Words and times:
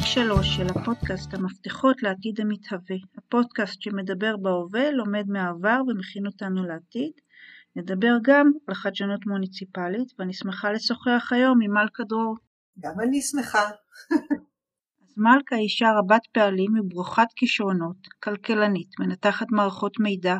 פרק 0.00 0.08
3 0.08 0.56
של 0.56 0.66
הפודקאסט 0.66 1.34
המפתחות 1.34 2.02
לעתיד 2.02 2.40
המתהווה, 2.40 2.96
הפודקאסט 3.18 3.82
שמדבר 3.82 4.36
בהווה, 4.36 4.90
לומד 4.90 5.24
מהעבר 5.28 5.80
ומכין 5.88 6.26
אותנו 6.26 6.66
לעתיד. 6.66 7.12
נדבר 7.76 8.16
גם 8.22 8.50
על 8.66 8.74
חדשנות 8.74 9.26
מוניציפלית, 9.26 10.08
ואני 10.18 10.32
שמחה 10.32 10.72
לשוחח 10.72 11.28
היום 11.30 11.58
עם 11.62 11.72
מלכה 11.72 12.04
דרור. 12.04 12.36
גם 12.78 13.00
אני 13.00 13.22
שמחה. 13.22 13.70
אז 15.02 15.14
מלכה 15.16 15.56
היא 15.56 15.64
אישה 15.64 15.86
רבת 15.98 16.26
פעלים 16.32 16.78
וברוכת 16.78 17.28
כישרונות, 17.36 18.08
כלכלנית, 18.22 18.88
מנתחת 19.00 19.46
מערכות 19.50 20.00
מידע, 20.00 20.36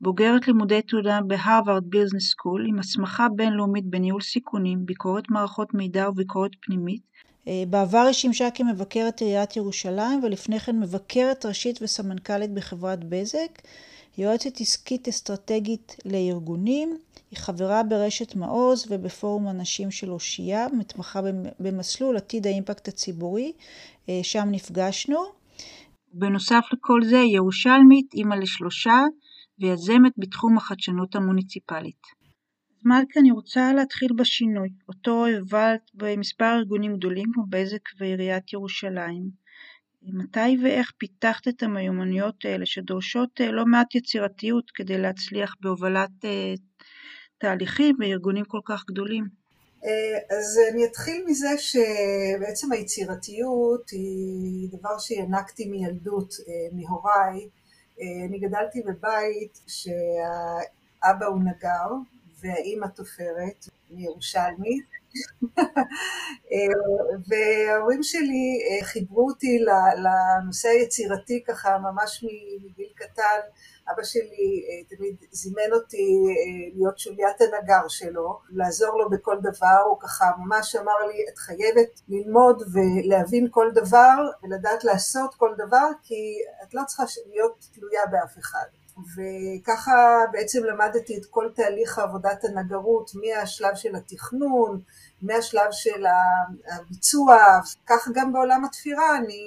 בוגרת 0.00 0.46
לימודי 0.46 0.82
תעודה 0.82 1.18
בהרווארד 1.26 1.84
ביזנס 1.88 2.30
סקול 2.30 2.66
עם 2.68 2.78
הסמכה 2.78 3.26
בינלאומית 3.36 3.84
בניהול 3.90 4.20
סיכונים, 4.20 4.86
ביקורת 4.86 5.30
מערכות 5.30 5.74
מידע 5.74 6.08
וביקורת 6.08 6.50
פנימית. 6.60 7.02
אה, 7.48 7.64
בעבר 7.70 7.98
היא 7.98 8.12
שימשה 8.12 8.50
כמבקרת 8.50 9.20
עיריית 9.20 9.56
ירושלים 9.56 10.20
ולפני 10.22 10.60
כן 10.60 10.80
מבקרת 10.80 11.46
ראשית 11.46 11.78
וסמנכ"לית 11.82 12.50
בחברת 12.50 13.04
בזק. 13.04 13.62
יועצת 14.18 14.60
עסקית 14.60 15.08
אסטרטגית 15.08 15.96
לארגונים, 16.04 16.98
היא 17.30 17.38
חברה 17.38 17.82
ברשת 17.82 18.34
מעוז 18.34 18.86
ובפורום 18.90 19.48
הנשים 19.48 19.90
של 19.90 20.10
אושייה, 20.10 20.66
מתמחה 20.78 21.20
במסלול 21.60 22.16
עתיד 22.16 22.46
האימפקט 22.46 22.88
הציבורי, 22.88 23.52
אה, 24.08 24.20
שם 24.22 24.48
נפגשנו. 24.50 25.22
בנוסף 26.14 26.64
לכל 26.72 27.00
זה, 27.04 27.16
ירושלמית, 27.16 28.14
אימא 28.14 28.34
לשלושה, 28.34 28.98
ויזמת 29.60 30.12
בתחום 30.18 30.56
החדשנות 30.56 31.14
המוניציפלית. 31.14 32.21
מלכה, 32.84 33.20
אני 33.20 33.30
רוצה 33.30 33.72
להתחיל 33.72 34.08
בשינוי, 34.16 34.68
אותו 34.88 35.26
הבלת 35.26 35.90
במספר 35.94 36.54
ארגונים 36.58 36.96
גדולים 36.96 37.26
כמו 37.34 37.44
בזק 37.48 37.80
ועיריית 38.00 38.52
ירושלים. 38.52 39.42
מתי 40.04 40.56
ואיך 40.62 40.92
פיתחת 40.98 41.48
את 41.48 41.62
המיומנויות 41.62 42.44
האלה 42.44 42.66
שדורשות 42.66 43.40
אה, 43.40 43.50
לא 43.50 43.64
מעט 43.66 43.94
יצירתיות 43.94 44.70
כדי 44.74 44.98
להצליח 44.98 45.54
בהובלת 45.60 46.10
אה, 46.24 46.54
תהליכים 47.38 47.96
וארגונים 48.00 48.44
כל 48.44 48.60
כך 48.64 48.84
גדולים? 48.90 49.24
אה, 49.84 50.36
אז 50.36 50.58
אני 50.72 50.84
אתחיל 50.84 51.24
מזה 51.26 51.48
שבעצם 51.58 52.72
היצירתיות 52.72 53.90
היא 53.90 54.68
דבר 54.78 54.98
שינקתי 54.98 55.68
מילדות 55.68 56.34
מהוריי. 56.72 57.48
אני 58.28 58.38
גדלתי 58.38 58.82
בבית 58.82 59.60
שהאבא 59.66 61.26
הוא 61.26 61.40
נגר 61.40 61.88
והאימא 62.42 62.86
תופרת, 62.86 63.68
מירושלמית, 63.90 64.86
וההורים 67.28 68.02
שלי 68.02 68.60
אה, 68.62 68.84
חיברו 68.84 69.28
אותי 69.28 69.58
לנושא 69.96 70.68
היצירתי 70.68 71.44
ככה 71.46 71.78
ממש 71.78 72.24
מגיל 72.64 72.92
קטן. 72.94 73.40
אבא 73.90 74.02
שלי 74.04 74.64
אה, 74.68 74.96
תמיד 74.96 75.16
זימן 75.30 75.72
אותי 75.72 75.96
אה, 75.96 76.74
להיות 76.74 76.98
שוליית 76.98 77.40
הנגר 77.40 77.88
שלו, 77.88 78.38
לעזור 78.50 78.98
לו 78.98 79.10
בכל 79.10 79.36
דבר, 79.42 79.82
הוא 79.88 80.00
ככה 80.00 80.24
ממש 80.38 80.76
אמר 80.76 81.06
לי, 81.08 81.24
את 81.32 81.38
חייבת 81.38 82.00
ללמוד 82.08 82.62
ולהבין 82.72 83.48
כל 83.50 83.70
דבר 83.74 84.16
ולדעת 84.42 84.84
לעשות 84.84 85.34
כל 85.34 85.54
דבר, 85.58 85.88
כי 86.02 86.38
את 86.62 86.74
לא 86.74 86.82
צריכה 86.86 87.02
להיות 87.30 87.66
תלויה 87.74 88.06
באף 88.10 88.38
אחד. 88.38 88.66
וככה 88.98 90.24
בעצם 90.32 90.64
למדתי 90.64 91.18
את 91.18 91.26
כל 91.26 91.48
תהליך 91.54 91.98
עבודת 91.98 92.44
הנגרות 92.44 93.10
מהשלב 93.14 93.74
של 93.74 93.96
התכנון, 93.96 94.80
מהשלב 95.22 95.68
של 95.70 96.04
הביצוע, 96.68 97.36
כך 97.86 98.08
גם 98.14 98.32
בעולם 98.32 98.64
התפירה, 98.64 99.16
אני 99.16 99.44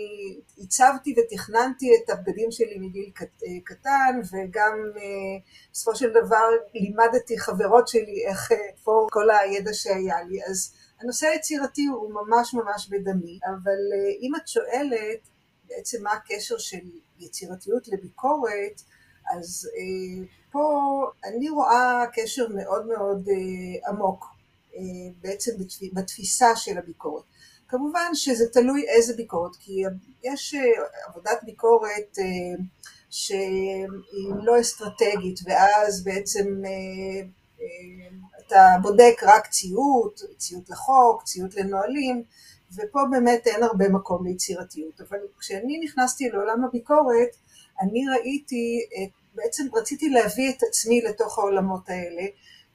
הצבתי 0.58 1.16
ותכננתי 1.18 1.86
את 1.96 2.10
הבגדים 2.10 2.52
שלי 2.52 2.78
מגיל 2.80 3.12
קטן 3.64 4.20
וגם 4.32 4.74
אה, 4.98 5.04
בסופו 5.72 5.96
של 5.96 6.10
דבר 6.10 6.48
לימדתי 6.74 7.40
חברות 7.40 7.88
שלי 7.88 8.26
איך 8.28 8.52
אה, 8.52 8.58
פה 8.84 9.08
כל 9.12 9.30
הידע 9.30 9.74
שהיה 9.74 10.24
לי, 10.24 10.46
אז 10.50 10.74
הנושא 11.02 11.28
היצירתי 11.28 11.86
הוא 11.86 12.12
ממש 12.14 12.54
ממש 12.54 12.90
בדמי, 12.90 13.40
אבל 13.48 13.80
אה, 13.94 14.12
אם 14.22 14.36
את 14.36 14.48
שואלת 14.48 15.30
בעצם 15.68 16.04
מה 16.04 16.12
הקשר 16.12 16.58
של 16.58 16.78
יצירתיות 17.20 17.88
לביקורת, 17.88 18.82
אז 19.32 19.70
אה, 19.78 20.26
פה 20.52 20.62
אני 21.26 21.50
רואה 21.50 22.04
קשר 22.14 22.48
מאוד 22.56 22.88
מאוד 22.88 23.28
אה, 23.30 23.90
עמוק 23.90 24.26
אה, 24.76 24.82
בעצם 25.22 25.52
בתפיסה 25.94 26.56
של 26.56 26.78
הביקורת. 26.78 27.24
כמובן 27.68 28.10
שזה 28.14 28.50
תלוי 28.54 28.86
איזה 28.88 29.14
ביקורת, 29.16 29.56
כי 29.60 29.84
יש 30.24 30.56
עבודת 31.08 31.44
ביקורת 31.44 32.18
שהיא 33.10 33.88
לא 34.44 34.62
אסטרטגית, 34.62 35.40
ואז 35.46 36.04
בעצם 36.04 36.62
אתה 38.48 38.76
בודק 38.82 39.16
רק 39.24 39.48
ציות, 39.48 40.22
ציות 40.38 40.70
לחוק, 40.70 41.24
ציות 41.24 41.56
לנהלים, 41.56 42.24
ופה 42.76 43.00
באמת 43.12 43.48
אין 43.48 43.64
הרבה 43.64 43.90
מקום 43.90 44.28
ליצירתיות. 44.28 45.02
אבל 45.02 45.18
כשאני 45.40 45.80
נכנסתי 45.84 46.30
לעולם 46.30 46.64
הביקורת, 46.64 47.36
אני 47.82 48.08
ראיתי, 48.08 48.80
בעצם 49.36 49.64
רציתי 49.74 50.10
להביא 50.10 50.50
את 50.50 50.64
עצמי 50.70 51.02
לתוך 51.02 51.40
העולמות 51.40 51.90
האלה, 51.90 52.24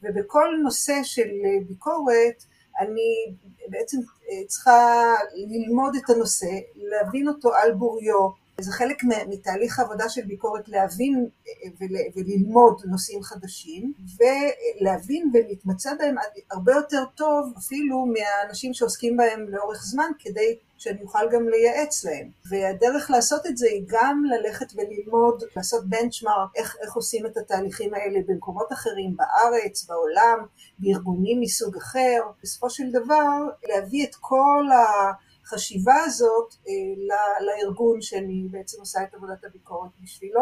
ובכל 0.03 0.49
נושא 0.63 1.01
של 1.03 1.29
ביקורת 1.69 2.45
אני 2.81 3.35
בעצם 3.69 3.99
אה, 3.99 4.47
צריכה 4.47 5.15
ללמוד 5.35 5.97
את 5.97 6.11
הנושא, 6.11 6.51
להבין 6.77 7.29
אותו 7.29 7.55
על 7.55 7.73
בוריו, 7.73 8.29
זה 8.63 8.73
חלק 8.73 9.03
מתהליך 9.29 9.79
העבודה 9.79 10.09
של 10.09 10.23
ביקורת 10.23 10.69
להבין 10.69 11.29
אה, 11.49 11.71
וללמוד 12.17 12.83
נושאים 12.85 13.23
חדשים 13.23 13.93
ולהבין 14.19 15.31
ולהתמצא 15.35 15.91
בהם 15.99 16.15
הרבה 16.51 16.73
יותר 16.73 17.05
טוב 17.15 17.53
אפילו 17.59 18.07
מהאנשים 18.07 18.75
שעוסקים 18.75 19.17
בהם 19.17 19.47
לאורך 19.49 19.83
זמן 19.83 20.11
כדי 20.19 20.57
שאני 20.81 21.03
אוכל 21.03 21.29
גם 21.33 21.49
לייעץ 21.49 22.05
להם. 22.05 22.31
והדרך 22.51 23.11
לעשות 23.11 23.47
את 23.47 23.57
זה 23.57 23.67
היא 23.67 23.85
גם 23.87 24.25
ללכת 24.25 24.67
וללמוד, 24.75 25.43
לעשות 25.57 25.89
בנצ'מארק, 25.89 26.51
איך, 26.57 26.77
איך 26.83 26.95
עושים 26.95 27.27
את 27.27 27.37
התהליכים 27.37 27.95
האלה 27.95 28.19
במקומות 28.27 28.73
אחרים, 28.73 29.17
בארץ, 29.17 29.87
בעולם, 29.89 30.47
בארגונים 30.79 31.41
מסוג 31.41 31.77
אחר. 31.77 32.21
בסופו 32.43 32.71
של 32.71 32.91
דבר 32.91 33.39
להביא 33.69 34.07
את 34.07 34.15
כל 34.15 34.65
ה... 34.73 35.13
החשיבה 35.53 35.95
הזאת 36.05 36.55
אה, 36.69 37.17
לארגון 37.47 38.01
שאני 38.01 38.49
בעצם 38.51 38.81
עושה 38.81 39.03
את 39.03 39.15
עבודת 39.15 39.45
הביקורת 39.45 39.91
בשבילו 40.03 40.41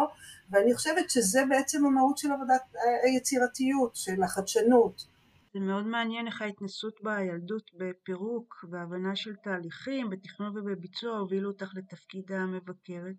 ואני 0.51 0.75
חושבת 0.75 1.11
שזה 1.11 1.41
בעצם 1.49 1.87
המהות 1.87 2.19
של 2.19 2.33
עבודת 2.33 2.63
אה, 2.77 3.11
היצירתיות, 3.11 3.97
של 3.97 4.23
החדשנות. 4.23 5.03
זה 5.55 5.61
מאוד 5.61 5.87
מעניין 5.87 6.27
איך 6.27 6.43
ההתנסות 6.43 7.01
בילדות 7.03 7.71
בפירוק, 7.75 8.65
בהבנה 8.69 9.17
של 9.17 9.37
תהליכים, 9.37 10.11
בתכנון 10.11 10.59
ובביצוע 10.59 11.19
הובילו 11.19 11.51
אותך 11.51 11.71
לתפקיד 11.75 12.33
המבקרת. 12.33 13.17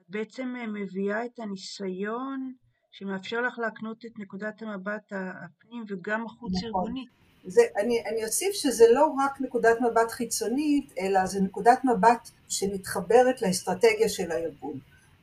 את 0.00 0.08
בעצם 0.08 0.54
אה, 0.56 0.66
מביאה 0.66 1.24
את 1.26 1.38
הניסיון 1.38 2.54
שמאפשר 2.90 3.40
לך 3.40 3.58
להקנות 3.58 4.04
את 4.04 4.18
נקודת 4.18 4.62
המבט 4.62 5.12
הפנים 5.12 5.84
וגם 5.88 6.26
החוץ 6.26 6.52
נכון. 6.54 6.64
ארגונית. 6.66 7.23
זה, 7.46 7.62
אני, 7.76 8.02
אני 8.06 8.24
אוסיף 8.24 8.52
שזה 8.52 8.84
לא 8.90 9.06
רק 9.18 9.40
נקודת 9.40 9.80
מבט 9.80 10.10
חיצונית, 10.10 10.92
אלא 11.00 11.26
זה 11.26 11.40
נקודת 11.40 11.78
מבט 11.84 12.30
שמתחברת 12.48 13.42
לאסטרטגיה 13.42 14.08
של 14.08 14.30
הארגון. 14.32 14.78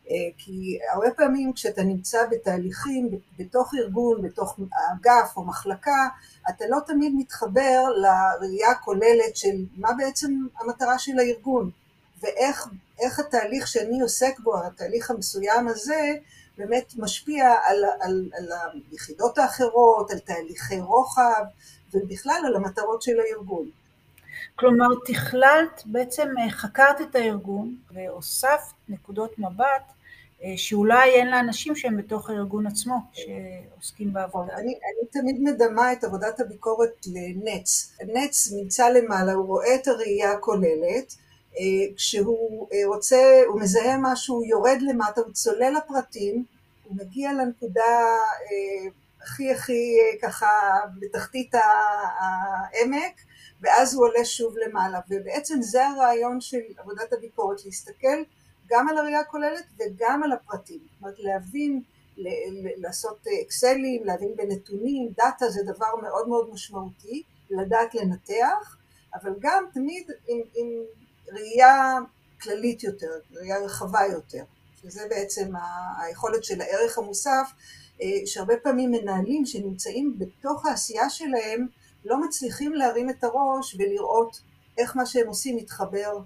אה, 0.09 0.15
כי 0.37 0.79
הרבה 0.93 1.11
פעמים 1.11 1.53
כשאתה 1.53 1.83
נמצא 1.83 2.27
בתהליכים 2.31 3.09
בתוך 3.39 3.73
ארגון, 3.79 4.21
בתוך 4.21 4.59
אגף 4.93 5.37
או 5.37 5.43
מחלקה, 5.43 6.07
אתה 6.49 6.65
לא 6.69 6.77
תמיד 6.85 7.13
מתחבר 7.15 7.83
לראייה 7.95 8.71
הכוללת 8.71 9.35
של 9.35 9.65
מה 9.77 9.89
בעצם 9.97 10.31
המטרה 10.59 10.99
של 10.99 11.19
הארגון, 11.19 11.71
ואיך 12.21 13.19
התהליך 13.19 13.67
שאני 13.67 14.01
עוסק 14.01 14.39
בו, 14.39 14.63
התהליך 14.63 15.11
המסוים 15.11 15.67
הזה, 15.67 16.13
באמת 16.57 16.93
משפיע 16.97 17.55
על, 17.63 17.83
על, 17.99 18.29
על 18.33 18.47
היחידות 18.91 19.37
האחרות, 19.37 20.11
על 20.11 20.19
תהליכי 20.19 20.79
רוחב, 20.79 21.43
ובכלל 21.93 22.41
על 22.47 22.55
המטרות 22.55 23.01
של 23.01 23.19
הארגון. 23.19 23.69
כלומר, 24.55 24.87
תכללת, 25.05 25.81
בעצם 25.85 26.27
אה, 26.39 26.49
חקרת 26.49 27.01
את 27.01 27.15
הארגון 27.15 27.75
והוספת 27.93 28.73
נקודות 28.89 29.39
מבט 29.39 29.83
אה, 30.43 30.53
שאולי 30.57 31.09
אין 31.09 31.31
לאנשים 31.31 31.75
שהם 31.75 31.97
בתוך 31.97 32.29
הארגון 32.29 32.67
עצמו, 32.67 32.95
שעוסקים 33.13 34.13
בעבודה. 34.13 34.53
אני, 34.53 34.71
אני 34.71 35.07
תמיד 35.11 35.41
מדמה 35.41 35.93
את 35.93 36.03
עבודת 36.03 36.39
הביקורת 36.39 37.05
לנץ. 37.07 37.97
נץ 38.13 38.51
נמצא 38.51 38.89
למעלה, 38.89 39.33
הוא 39.33 39.47
רואה 39.47 39.75
את 39.75 39.87
הראייה 39.87 40.31
הכוללת, 40.31 41.15
אה, 41.59 41.95
כשהוא 41.95 42.67
רוצה, 42.85 43.41
הוא 43.47 43.61
מזהה 43.61 43.97
משהו, 44.01 44.35
הוא 44.35 44.45
יורד 44.45 44.77
למטה, 44.81 45.21
הוא 45.21 45.33
צולל 45.33 45.73
לפרטים, 45.77 46.45
הוא 46.83 46.97
מגיע 46.97 47.33
לנקודה 47.33 48.17
הכי 49.23 49.51
הכי 49.51 49.97
ככה 50.21 50.47
בתחתית 50.99 51.55
העמק 52.19 53.21
ואז 53.61 53.93
הוא 53.93 54.05
עולה 54.05 54.25
שוב 54.25 54.55
למעלה, 54.57 54.99
ובעצם 55.09 55.61
זה 55.61 55.87
הרעיון 55.87 56.41
של 56.41 56.57
עבודת 56.77 57.13
הביקורת, 57.13 57.65
להסתכל 57.65 58.23
גם 58.67 58.89
על 58.89 58.97
הראייה 58.97 59.19
הכוללת 59.19 59.65
וגם 59.79 60.23
על 60.23 60.31
הפרטים, 60.31 60.79
זאת 60.79 61.01
אומרת 61.01 61.19
להבין, 61.19 61.81
לעשות 62.77 63.27
אקסלים, 63.45 64.03
להבין 64.05 64.35
בנתונים, 64.35 65.09
דאטה 65.17 65.49
זה 65.49 65.61
דבר 65.63 65.95
מאוד 66.01 66.27
מאוד 66.27 66.49
משמעותי, 66.53 67.23
לדעת 67.49 67.95
לנתח, 67.95 68.77
אבל 69.13 69.31
גם 69.39 69.65
תמיד 69.73 70.11
עם, 70.27 70.39
עם 70.55 70.67
ראייה 71.33 71.97
כללית 72.41 72.83
יותר, 72.83 73.11
ראייה 73.31 73.59
רחבה 73.59 74.01
יותר, 74.11 74.43
שזה 74.81 75.07
בעצם 75.09 75.51
היכולת 75.97 76.43
של 76.43 76.61
הערך 76.61 76.97
המוסף, 76.97 77.51
שהרבה 78.25 78.53
פעמים 78.63 78.91
מנהלים 78.91 79.45
שנמצאים 79.45 80.15
בתוך 80.17 80.65
העשייה 80.65 81.09
שלהם 81.09 81.67
לא 82.05 82.21
מצליחים 82.21 82.73
להרים 82.73 83.09
את 83.09 83.23
הראש 83.23 83.75
ולראות 83.79 84.41
איך 84.77 84.97
מה 84.97 85.05
שהם 85.05 85.27
עושים 85.27 85.55
מתחבר 85.55 86.17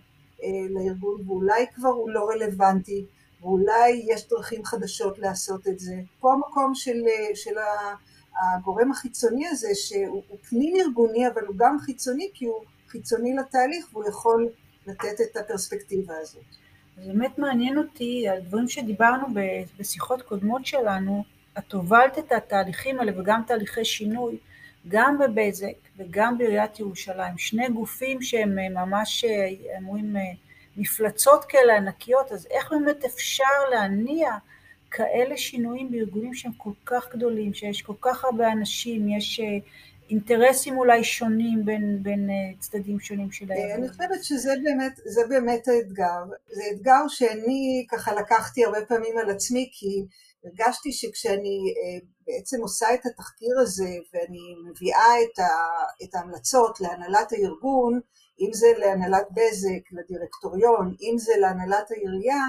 אה, 0.43 0.49
לארגון 0.69 1.21
ואולי 1.27 1.65
כבר 1.75 1.89
הוא 1.89 2.09
לא 2.09 2.29
רלוונטי 2.29 3.05
ואולי 3.41 4.03
יש 4.07 4.29
דרכים 4.29 4.65
חדשות 4.65 5.19
לעשות 5.19 5.67
את 5.67 5.79
זה. 5.79 5.95
פה 6.19 6.33
המקום 6.33 6.75
של, 6.75 7.03
אה, 7.07 7.35
של 7.35 7.55
הגורם 8.41 8.91
החיצוני 8.91 9.47
הזה 9.47 9.69
שהוא 9.73 10.21
פנים 10.49 10.75
ארגוני 10.75 11.27
אבל 11.27 11.45
הוא 11.45 11.55
גם 11.57 11.77
חיצוני 11.79 12.29
כי 12.33 12.45
הוא 12.45 12.63
חיצוני 12.87 13.35
לתהליך 13.35 13.85
והוא 13.93 14.05
יכול 14.07 14.49
לתת 14.87 15.21
את 15.21 15.37
הפרספקטיבה 15.37 16.13
הזאת. 16.21 16.43
זה 16.97 17.13
באמת 17.13 17.37
מעניין 17.37 17.77
אותי, 17.77 18.27
על 18.27 18.41
דברים 18.41 18.67
שדיברנו 18.67 19.27
בשיחות 19.79 20.21
קודמות 20.21 20.65
שלנו, 20.65 21.23
את 21.57 21.73
הובלת 21.73 22.17
את 22.17 22.31
התהליכים 22.31 22.99
האלה 22.99 23.19
וגם 23.19 23.41
תהליכי 23.47 23.85
שינוי, 23.85 24.37
גם 24.87 25.17
בבזק 25.17 25.73
וגם 25.97 26.37
בעיריית 26.37 26.79
ירושלים, 26.79 27.37
שני 27.37 27.69
גופים 27.69 28.21
שהם 28.21 28.59
אה, 28.59 28.69
ממש 28.69 29.25
אה, 29.25 29.49
אומרים 29.77 30.17
אה, 30.17 30.21
מפלצות 30.77 31.45
כאלה 31.45 31.77
ענקיות, 31.77 32.31
אז 32.31 32.47
איך 32.51 32.71
באמת 32.71 33.05
אפשר 33.05 33.69
להניע 33.71 34.31
כאלה 34.91 35.37
שינויים 35.37 35.91
בארגונים 35.91 36.33
שהם 36.33 36.51
כל 36.57 36.71
כך 36.85 37.15
גדולים, 37.15 37.53
שיש 37.53 37.81
כל 37.81 37.93
כך 38.01 38.25
הרבה 38.25 38.51
אנשים, 38.51 39.09
יש 39.09 39.41
אינטרסים 40.09 40.77
אולי 40.77 41.03
שונים 41.03 41.65
בין, 41.65 42.03
בין 42.03 42.29
צדדים 42.59 42.99
שונים 42.99 43.31
של 43.31 43.51
הארגון. 43.51 43.71
אני 43.71 43.89
חושבת 43.89 44.23
שזה 44.23 44.53
באמת, 44.63 44.99
באמת 45.29 45.67
האתגר. 45.67 46.23
זה 46.47 46.61
אתגר 46.75 47.07
שאני 47.07 47.85
ככה 47.91 48.13
לקחתי 48.13 48.65
הרבה 48.65 48.85
פעמים 48.87 49.17
על 49.17 49.29
עצמי, 49.29 49.69
כי 49.71 50.05
הרגשתי 50.45 50.91
שכשאני 50.91 51.59
אה, 51.77 52.07
בעצם 52.27 52.61
עושה 52.61 52.93
את 52.93 53.05
התחקיר 53.05 53.55
הזה 53.61 53.91
ואני 54.13 54.45
מביאה 54.69 55.13
את, 55.23 55.39
ה, 55.39 55.51
את 56.03 56.15
ההמלצות 56.15 56.79
להנהלת 56.81 57.31
הארגון, 57.31 57.99
אם 58.39 58.53
זה 58.53 58.67
להנהלת 58.77 59.27
בזק, 59.31 59.83
לדירקטוריון, 59.91 60.95
אם 61.01 61.17
זה 61.17 61.33
להנהלת 61.41 61.91
העירייה, 61.91 62.45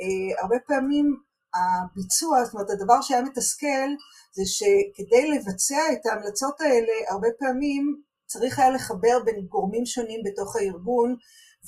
אה, 0.00 0.42
הרבה 0.42 0.56
פעמים 0.66 1.16
הביצוע, 1.54 2.44
זאת 2.44 2.54
אומרת 2.54 2.70
הדבר 2.70 3.00
שהיה 3.00 3.22
מתסכל 3.22 3.88
זה 4.32 4.42
שכדי 4.46 5.30
לבצע 5.30 5.82
את 5.92 6.06
ההמלצות 6.06 6.60
האלה 6.60 6.92
הרבה 7.10 7.28
פעמים 7.38 8.02
צריך 8.26 8.58
היה 8.58 8.70
לחבר 8.70 9.18
בין 9.24 9.46
גורמים 9.46 9.86
שונים 9.86 10.20
בתוך 10.24 10.56
הארגון 10.56 11.16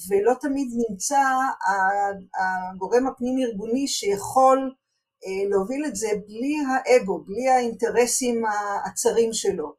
ולא 0.09 0.33
תמיד 0.41 0.69
נמצא 0.89 1.23
הגורם 2.39 3.07
הפנים 3.07 3.39
ארגוני 3.39 3.89
שיכול 3.89 4.75
להוביל 5.51 5.85
את 5.87 5.97
זה 5.97 6.09
בלי 6.27 6.57
האגו, 6.69 7.25
בלי 7.25 7.49
האינטרסים 7.49 8.43
הצרים 8.85 9.33
שלו. 9.33 9.75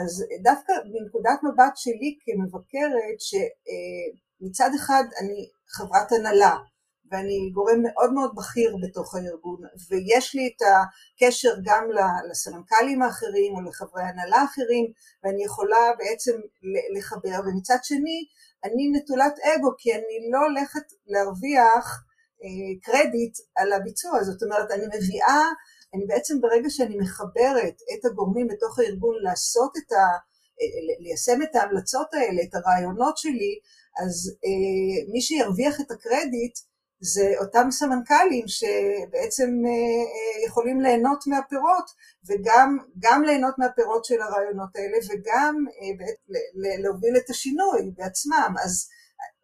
אז 0.00 0.24
דווקא 0.42 0.72
מנקודת 0.92 1.38
מבט 1.42 1.76
שלי 1.76 2.18
כמבקרת, 2.24 3.18
שמצד 3.18 4.70
אחד 4.76 5.04
אני 5.20 5.48
חברת 5.68 6.12
הנהלה, 6.12 6.56
ואני 7.10 7.50
גורם 7.54 7.82
מאוד 7.82 8.12
מאוד 8.12 8.30
בכיר 8.36 8.76
בתוך 8.82 9.14
הארגון, 9.14 9.60
ויש 9.88 10.34
לי 10.34 10.46
את 10.46 10.62
הקשר 10.62 11.54
גם 11.64 11.84
לסמנכ"לים 12.30 13.02
האחרים 13.02 13.54
או 13.54 13.60
לחברי 13.60 14.02
הנהלה 14.02 14.36
האחרים, 14.36 14.86
ואני 15.24 15.44
יכולה 15.44 15.92
בעצם 15.98 16.32
לחבר, 16.98 17.40
ומצד 17.46 17.78
שני 17.82 18.18
אני 18.64 18.90
נטולת 18.92 19.38
אגו, 19.38 19.70
כי 19.78 19.94
אני 19.94 20.30
לא 20.32 20.38
הולכת 20.38 20.86
להרוויח 21.06 21.86
אה, 21.86 22.05
קרדיט 22.82 23.34
על 23.56 23.72
הביצוע, 23.72 24.24
זאת 24.24 24.42
אומרת 24.42 24.70
אני 24.70 24.86
מביאה, 24.86 25.42
אני 25.94 26.06
בעצם 26.06 26.40
ברגע 26.40 26.70
שאני 26.70 26.96
מחברת 26.98 27.74
את 27.94 28.04
הגורמים 28.04 28.48
בתוך 28.48 28.78
הארגון 28.78 29.14
לעשות 29.22 29.72
את 29.76 29.92
ה... 29.92 29.96
אה, 30.60 30.96
ליישם 31.00 31.42
את 31.42 31.56
ההמלצות 31.56 32.14
האלה, 32.14 32.42
את 32.42 32.54
הרעיונות 32.54 33.18
שלי, 33.18 33.58
אז 34.02 34.32
אה, 34.44 35.12
מי 35.12 35.20
שירוויח 35.20 35.80
את 35.80 35.90
הקרדיט 35.90 36.58
זה 37.00 37.32
אותם 37.40 37.68
סמנכ"לים 37.70 38.44
שבעצם 38.48 39.50
יכולים 40.46 40.80
ליהנות 40.80 41.26
מהפירות 41.26 41.90
וגם 42.26 43.22
ליהנות 43.26 43.54
מהפירות 43.58 44.04
של 44.04 44.22
הרעיונות 44.22 44.76
האלה 44.76 44.96
וגם 45.08 45.64
להוביל 46.82 47.16
את 47.16 47.30
השינוי 47.30 47.90
בעצמם. 47.96 48.54
אז 48.64 48.88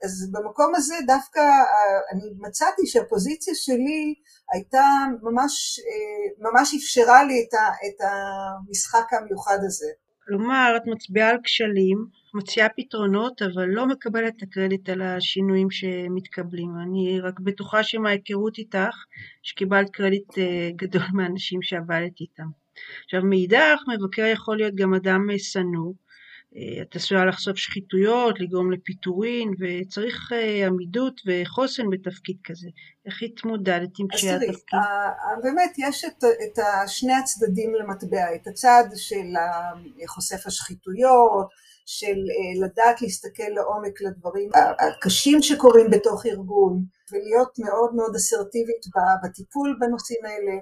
אז 0.05 0.31
במקום 0.33 0.73
הזה 0.75 0.95
דווקא 1.07 1.41
אה, 1.41 1.99
אני 2.13 2.23
מצאתי 2.39 2.87
שהפוזיציה 2.87 3.55
שלי 3.55 4.15
הייתה 4.53 4.85
ממש, 5.23 5.79
אה, 5.79 6.51
ממש 6.51 6.75
אפשרה 6.75 7.25
לי 7.25 7.47
את 7.89 8.01
המשחק 8.01 9.13
המיוחד 9.13 9.59
הזה. 9.67 9.87
כלומר, 10.25 10.75
את 10.77 10.83
מצביעה 10.87 11.31
על 11.31 11.37
כשלים, 11.45 11.99
מציעה 12.35 12.69
פתרונות, 12.69 13.43
אבל 13.43 13.67
לא 13.67 13.87
מקבלת 13.87 14.33
את 14.37 14.43
הקרדיט 14.43 14.89
על 14.89 15.03
השינויים 15.03 15.71
שמתקבלים. 15.71 16.71
אני 16.83 17.21
רק 17.21 17.41
בטוחה 17.41 17.83
שמההיכרות 17.83 18.59
איתך, 18.59 18.97
שקיבלת 19.43 19.91
קרדיט 19.91 20.39
אה, 20.39 20.71
גדול 20.77 21.03
מהאנשים 21.15 21.63
שעבדת 21.63 22.21
איתם. 22.21 22.47
עכשיו, 23.05 23.23
מאידך, 23.23 23.79
מבקר 23.89 24.23
יכול 24.23 24.57
להיות 24.57 24.75
גם 24.75 24.95
אדם 24.95 25.21
שנוא, 25.39 25.93
את 26.83 26.97
עשויה 26.97 27.25
לחשוף 27.25 27.57
שחיתויות, 27.57 28.41
לגרום 28.41 28.73
לפיטורין, 28.73 29.51
וצריך 29.61 30.33
אה, 30.33 30.67
עמידות 30.67 31.21
וחוסן 31.27 31.83
בתפקיד 31.91 32.37
כזה. 32.45 32.69
איך 33.07 33.23
התמודדת 33.23 33.91
עם 33.99 34.07
קשיי 34.09 34.31
התפקיד? 34.31 34.79
באמת 35.43 35.73
יש 35.79 36.05
את, 36.05 36.25
את 36.25 36.59
שני 36.87 37.13
הצדדים 37.13 37.75
למטבע, 37.75 38.35
את 38.35 38.47
הצד 38.47 38.85
של 38.97 39.27
חושף 40.07 40.47
השחיתויות, 40.47 41.49
של 41.87 42.19
אה, 42.35 42.67
לדעת 42.67 43.03
להסתכל 43.03 43.51
לעומק 43.55 44.01
לדברים 44.01 44.51
הקשים 44.79 45.43
שקורים 45.43 45.91
בתוך 45.91 46.27
ארגון, 46.27 46.85
ולהיות 47.13 47.59
מאוד 47.59 47.95
מאוד 47.95 48.15
אסרטיבית 48.15 48.85
בטיפול 49.25 49.77
בנושאים 49.81 50.25
האלה. 50.25 50.59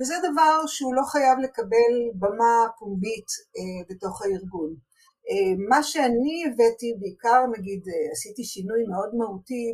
וזה 0.00 0.14
דבר 0.32 0.66
שהוא 0.66 0.94
לא 0.94 1.02
חייב 1.02 1.38
לקבל 1.38 1.94
במה 2.14 2.66
פומבית 2.78 3.26
בתוך 3.90 4.22
הארגון. 4.22 4.74
אה, 5.30 5.52
מה 5.68 5.82
שאני 5.82 6.44
הבאתי 6.46 6.94
בעיקר 7.00 7.40
נגיד 7.58 7.82
אה, 7.88 8.12
עשיתי 8.12 8.44
שינוי 8.44 8.82
מאוד 8.90 9.10
מהותי 9.14 9.72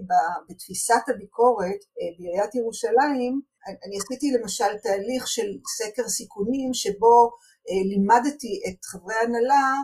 בתפיסת 0.49 1.04
הביקורת 1.09 1.80
אה, 2.00 2.07
בעיריית 2.19 2.54
ירושלים 2.54 3.40
אני 3.87 3.97
עשיתי 3.99 4.30
למשל 4.30 4.78
תהליך 4.83 5.28
של 5.28 5.49
סקר 5.76 6.09
סיכונים 6.09 6.75
שבו 6.75 7.30
לימדתי 7.90 8.62
את 8.69 8.85
חברי 8.85 9.14
הנהלה 9.25 9.75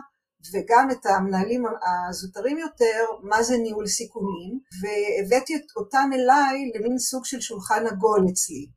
וגם 0.53 0.91
את 0.91 1.05
המנהלים 1.05 1.63
הזוטרים 2.09 2.57
יותר 2.57 3.05
מה 3.23 3.43
זה 3.43 3.57
ניהול 3.57 3.87
סיכונים 3.87 4.59
והבאתי 4.81 5.53
אותם 5.75 6.09
אליי 6.13 6.71
למין 6.75 6.97
סוג 6.97 7.25
של 7.25 7.41
שולחן 7.41 7.85
עגול 7.87 8.25
אצלי. 8.31 8.67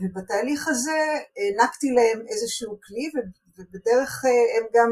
ובתהליך 0.00 0.68
הזה 0.68 1.00
הענקתי 1.36 1.90
להם 1.90 2.26
איזשהו 2.28 2.78
כלי 2.86 3.10
ובדרך 3.58 4.24
הם 4.56 4.66
גם 4.74 4.90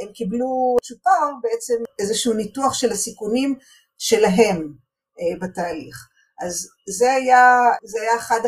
הם 0.00 0.12
קיבלו 0.12 0.76
צ'ופר 0.82 1.30
בעצם 1.42 1.74
איזשהו 1.98 2.32
ניתוח 2.32 2.74
של 2.74 2.92
הסיכונים 2.92 3.58
שלהם 3.98 4.74
אה, 5.20 5.38
בתהליך. 5.40 6.08
אז 6.40 6.68
זה 6.98 7.12
היה, 7.12 7.44
זה 7.84 8.00
היה 8.00 8.16
אחד 8.16 8.40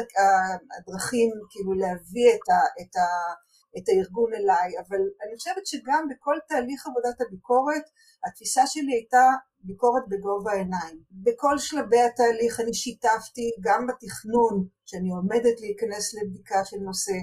הדרכים 0.78 1.30
כאילו 1.50 1.72
להביא 1.72 2.30
את, 2.34 2.48
ה, 2.48 2.60
את, 2.80 2.96
ה, 2.96 3.06
את 3.78 3.88
הארגון 3.88 4.34
אליי, 4.34 4.70
אבל 4.78 5.00
אני 5.24 5.36
חושבת 5.36 5.66
שגם 5.66 6.06
בכל 6.10 6.36
תהליך 6.48 6.86
עבודת 6.86 7.20
הביקורת 7.20 7.82
התפיסה 8.26 8.62
שלי 8.66 8.92
הייתה 8.92 9.26
ביקורת 9.60 10.02
בגובה 10.08 10.52
העיניים. 10.52 10.98
בכל 11.10 11.58
שלבי 11.58 12.00
התהליך 12.00 12.60
אני 12.60 12.74
שיתפתי 12.74 13.50
גם 13.60 13.86
בתכנון, 13.86 14.66
שאני 14.84 15.10
עומדת 15.10 15.60
להיכנס 15.60 16.14
לבדיקה 16.14 16.64
של 16.64 16.76
נושא, 16.76 17.16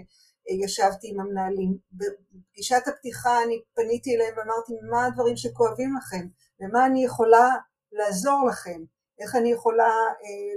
ישבתי 0.47 1.09
עם 1.11 1.19
המנהלים. 1.19 1.77
בפגישת 1.91 2.87
הפתיחה 2.87 3.43
אני 3.43 3.61
פניתי 3.73 4.15
אליהם 4.15 4.33
ואמרתי 4.37 4.73
מה 4.91 5.05
הדברים 5.05 5.37
שכואבים 5.37 5.95
לכם 5.97 6.27
ומה 6.59 6.85
אני 6.85 7.05
יכולה 7.05 7.49
לעזור 7.91 8.45
לכם, 8.49 8.83
איך 9.19 9.35
אני 9.35 9.51
יכולה 9.51 9.93
אה, 10.23 10.53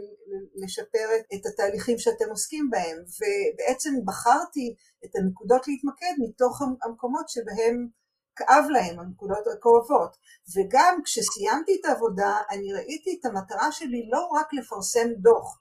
לשפר 0.54 1.08
את 1.34 1.46
התהליכים 1.46 1.98
שאתם 1.98 2.30
עוסקים 2.30 2.70
בהם 2.70 2.96
ובעצם 2.98 3.90
בחרתי 4.04 4.74
את 5.04 5.16
הנקודות 5.16 5.68
להתמקד 5.68 6.14
מתוך 6.18 6.62
המקומות 6.82 7.28
שבהם 7.28 7.88
כאב 8.36 8.64
להם, 8.70 9.00
הנקודות 9.00 9.46
הכואבות. 9.46 10.16
וגם 10.54 11.00
כשסיימתי 11.04 11.78
את 11.80 11.84
העבודה, 11.84 12.36
אני 12.50 12.72
ראיתי 12.72 13.18
את 13.20 13.24
המטרה 13.26 13.72
שלי 13.72 14.08
לא 14.12 14.26
רק 14.26 14.46
לפרסם 14.52 15.08
דוח, 15.16 15.60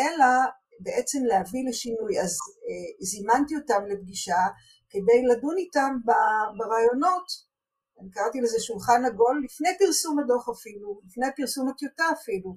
אלא 0.00 0.26
בעצם 0.84 1.24
להביא 1.24 1.68
לשינוי. 1.68 2.20
אז 2.20 2.32
אה, 2.66 3.06
זימנתי 3.10 3.54
אותם 3.56 3.82
לפגישה 3.90 4.42
כדי 4.90 5.20
לדון 5.30 5.56
איתם 5.58 5.92
ברעיונות, 6.58 7.26
אני 8.00 8.10
קראתי 8.10 8.40
לזה 8.40 8.60
שולחן 8.60 9.04
עגול, 9.04 9.42
לפני 9.44 9.68
פרסום 9.78 10.18
הדוח 10.18 10.48
אפילו, 10.48 11.00
לפני 11.06 11.26
פרסום 11.36 11.68
הטיוטה 11.68 12.04
אפילו, 12.12 12.50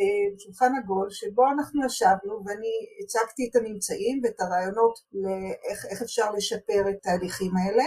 אה, 0.00 0.38
שולחן 0.38 0.72
עגול 0.78 1.08
שבו 1.10 1.42
אנחנו 1.54 1.86
ישבנו 1.86 2.34
ואני 2.44 2.74
הצגתי 3.00 3.42
את 3.50 3.56
הממצאים 3.56 4.20
ואת 4.22 4.40
הרעיונות 4.40 4.94
לאיך 5.12 6.02
אפשר 6.02 6.30
לשפר 6.36 6.82
את 6.90 6.96
התהליכים 6.98 7.52
האלה 7.56 7.84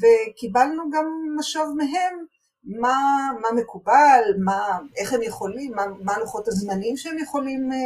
וקיבלנו 0.00 0.82
גם 0.94 1.06
משוב 1.38 1.68
מהם 1.76 2.14
מה, 2.64 3.30
מה 3.40 3.60
מקובל, 3.60 4.22
מה, 4.44 4.78
איך 4.96 5.12
הם 5.12 5.22
יכולים, 5.22 5.72
מה, 5.72 5.82
מה 6.04 6.18
לוחות 6.18 6.48
הזמנים 6.48 6.96
שהם 6.96 7.18
יכולים 7.18 7.72
אה, 7.72 7.78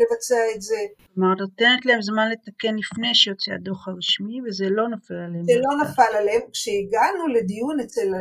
לבצע 0.00 0.36
את 0.54 0.62
זה. 0.62 0.76
כלומר, 1.14 1.34
נותנת 1.34 1.86
להם 1.86 2.02
זמן 2.02 2.28
לתקן 2.30 2.74
לפני 2.74 3.14
שיוצא 3.14 3.52
הדוח 3.52 3.88
הרשמי 3.88 4.40
וזה 4.46 4.64
לא 4.70 4.88
נופל 4.88 5.14
עליהם. 5.14 5.44
זה 5.44 5.52
לא 5.56 5.84
נפל 5.84 6.16
עליהם. 6.18 6.40
כשהגענו 6.52 7.26
לדיון 7.26 7.80
אצל, 7.80 8.14
אה, 8.14 8.20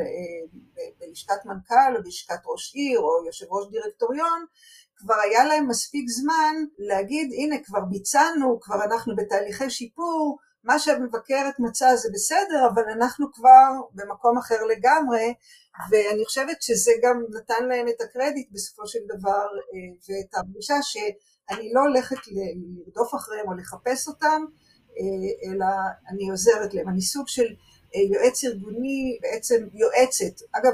בלשכת 1.00 1.46
מנכ"ל 1.46 1.96
או 1.98 2.04
בלשכת 2.04 2.40
ראש 2.46 2.76
עיר 2.76 3.00
או 3.00 3.26
יושב 3.26 3.46
ראש 3.50 3.68
דירקטוריון, 3.72 4.46
כבר 4.96 5.16
היה 5.24 5.46
להם 5.46 5.68
מספיק 5.68 6.10
זמן 6.10 6.56
להגיד 6.80 7.32
הנה 7.34 7.56
כבר 7.64 7.80
ביצענו, 7.90 8.60
כבר 8.62 8.84
אנחנו 8.84 9.16
בתהליכי 9.16 9.70
שיפור, 9.70 10.38
מה 10.64 10.80
שהמבקרת 10.80 11.60
מצאה 11.60 11.96
זה 11.96 12.10
בסדר, 12.14 12.68
אבל 12.74 12.84
אנחנו 12.92 13.32
כבר 13.34 13.72
במקום 13.94 14.38
אחר 14.38 14.64
לגמרי, 14.64 15.34
ואני 15.92 16.26
חושבת 16.26 16.62
שזה 16.62 16.92
גם 17.04 17.24
נתן 17.30 17.68
להם 17.68 17.88
את 17.88 18.02
הקרדיט 18.02 18.50
בסופו 18.52 18.88
של 18.88 19.00
דבר, 19.08 19.48
אה, 19.74 19.94
ואת 20.10 20.34
הפגישה 20.40 20.76
שאני 20.82 21.74
לא 21.74 21.82
הולכת 21.82 22.18
לרדוף 22.28 23.16
אחריהם 23.16 23.48
או 23.48 23.54
לחפש 23.54 24.08
אותם, 24.08 24.46
אה, 25.00 25.52
אלא 25.52 25.66
אני 26.10 26.30
עוזרת 26.30 26.74
להם. 26.74 26.90
אני 26.90 27.02
סוג 27.02 27.28
של 27.28 27.56
אה, 27.96 28.02
יועץ 28.02 28.44
ארגוני, 28.44 29.20
בעצם 29.22 29.68
יועצת. 29.74 30.46
אגב, 30.52 30.74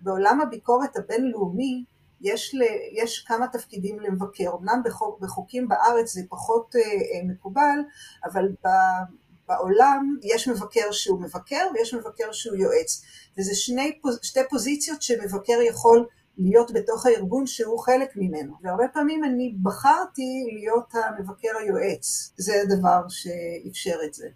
בעולם 0.00 0.40
הביקורת 0.40 0.96
הבינלאומי, 0.96 1.84
יש, 2.20 2.54
ל, 2.54 2.62
יש 2.92 3.24
כמה 3.28 3.46
תפקידים 3.48 4.00
למבקר, 4.00 4.50
אמנם 4.60 4.82
בחוק, 4.84 5.20
בחוקים 5.20 5.68
בארץ 5.68 6.12
זה 6.12 6.20
פחות 6.28 6.76
אה, 6.76 6.80
מקובל, 7.28 7.78
אבל 8.24 8.48
בעולם 9.48 10.16
יש 10.22 10.48
מבקר 10.48 10.92
שהוא 10.92 11.20
מבקר 11.20 11.66
ויש 11.74 11.94
מבקר 11.94 12.32
שהוא 12.32 12.56
יועץ, 12.56 13.04
וזה 13.38 13.54
שני, 13.54 13.98
שתי 14.22 14.40
פוזיציות 14.50 15.02
שמבקר 15.02 15.58
יכול 15.68 16.06
להיות 16.38 16.72
בתוך 16.72 17.06
הארגון 17.06 17.46
שהוא 17.46 17.78
חלק 17.78 18.08
ממנו, 18.16 18.54
והרבה 18.62 18.84
פעמים 18.92 19.24
אני 19.24 19.54
בחרתי 19.62 20.44
להיות 20.52 20.94
המבקר 20.94 21.48
היועץ, 21.60 22.32
זה 22.36 22.52
הדבר 22.62 23.00
שאפשר 23.08 23.96
את 24.04 24.14
זה. 24.14 24.28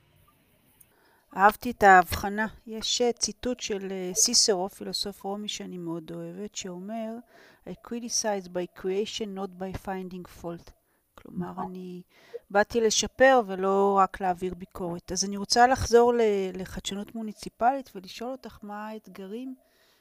אהבתי 1.37 1.71
את 1.71 1.83
ההבחנה. 1.83 2.47
יש 2.67 3.03
ציטוט 3.19 3.61
של 3.61 3.93
סיסרו, 4.15 4.69
פילוסוף 4.69 5.23
רומי 5.23 5.49
שאני 5.49 5.79
מאוד 5.79 6.13
אוהבת, 6.15 6.55
שאומר 6.55 7.15
I 7.69 7.71
criticize 7.71 8.49
by 8.49 8.81
creation 8.81 9.35
not 9.35 9.51
by 9.59 9.73
finding 9.87 10.43
fault. 10.43 10.71
כלומר, 11.15 11.51
נכון. 11.51 11.65
אני 11.65 12.03
באתי 12.51 12.81
לשפר 12.81 13.41
ולא 13.47 13.99
רק 13.99 14.21
להעביר 14.21 14.55
ביקורת. 14.55 15.13
אז 15.13 15.25
אני 15.25 15.37
רוצה 15.37 15.67
לחזור 15.67 16.13
לחדשנות 16.55 17.15
מוניציפלית 17.15 17.91
ולשאול 17.95 18.31
אותך 18.31 18.59
מה 18.63 18.89
האתגרים 18.89 19.55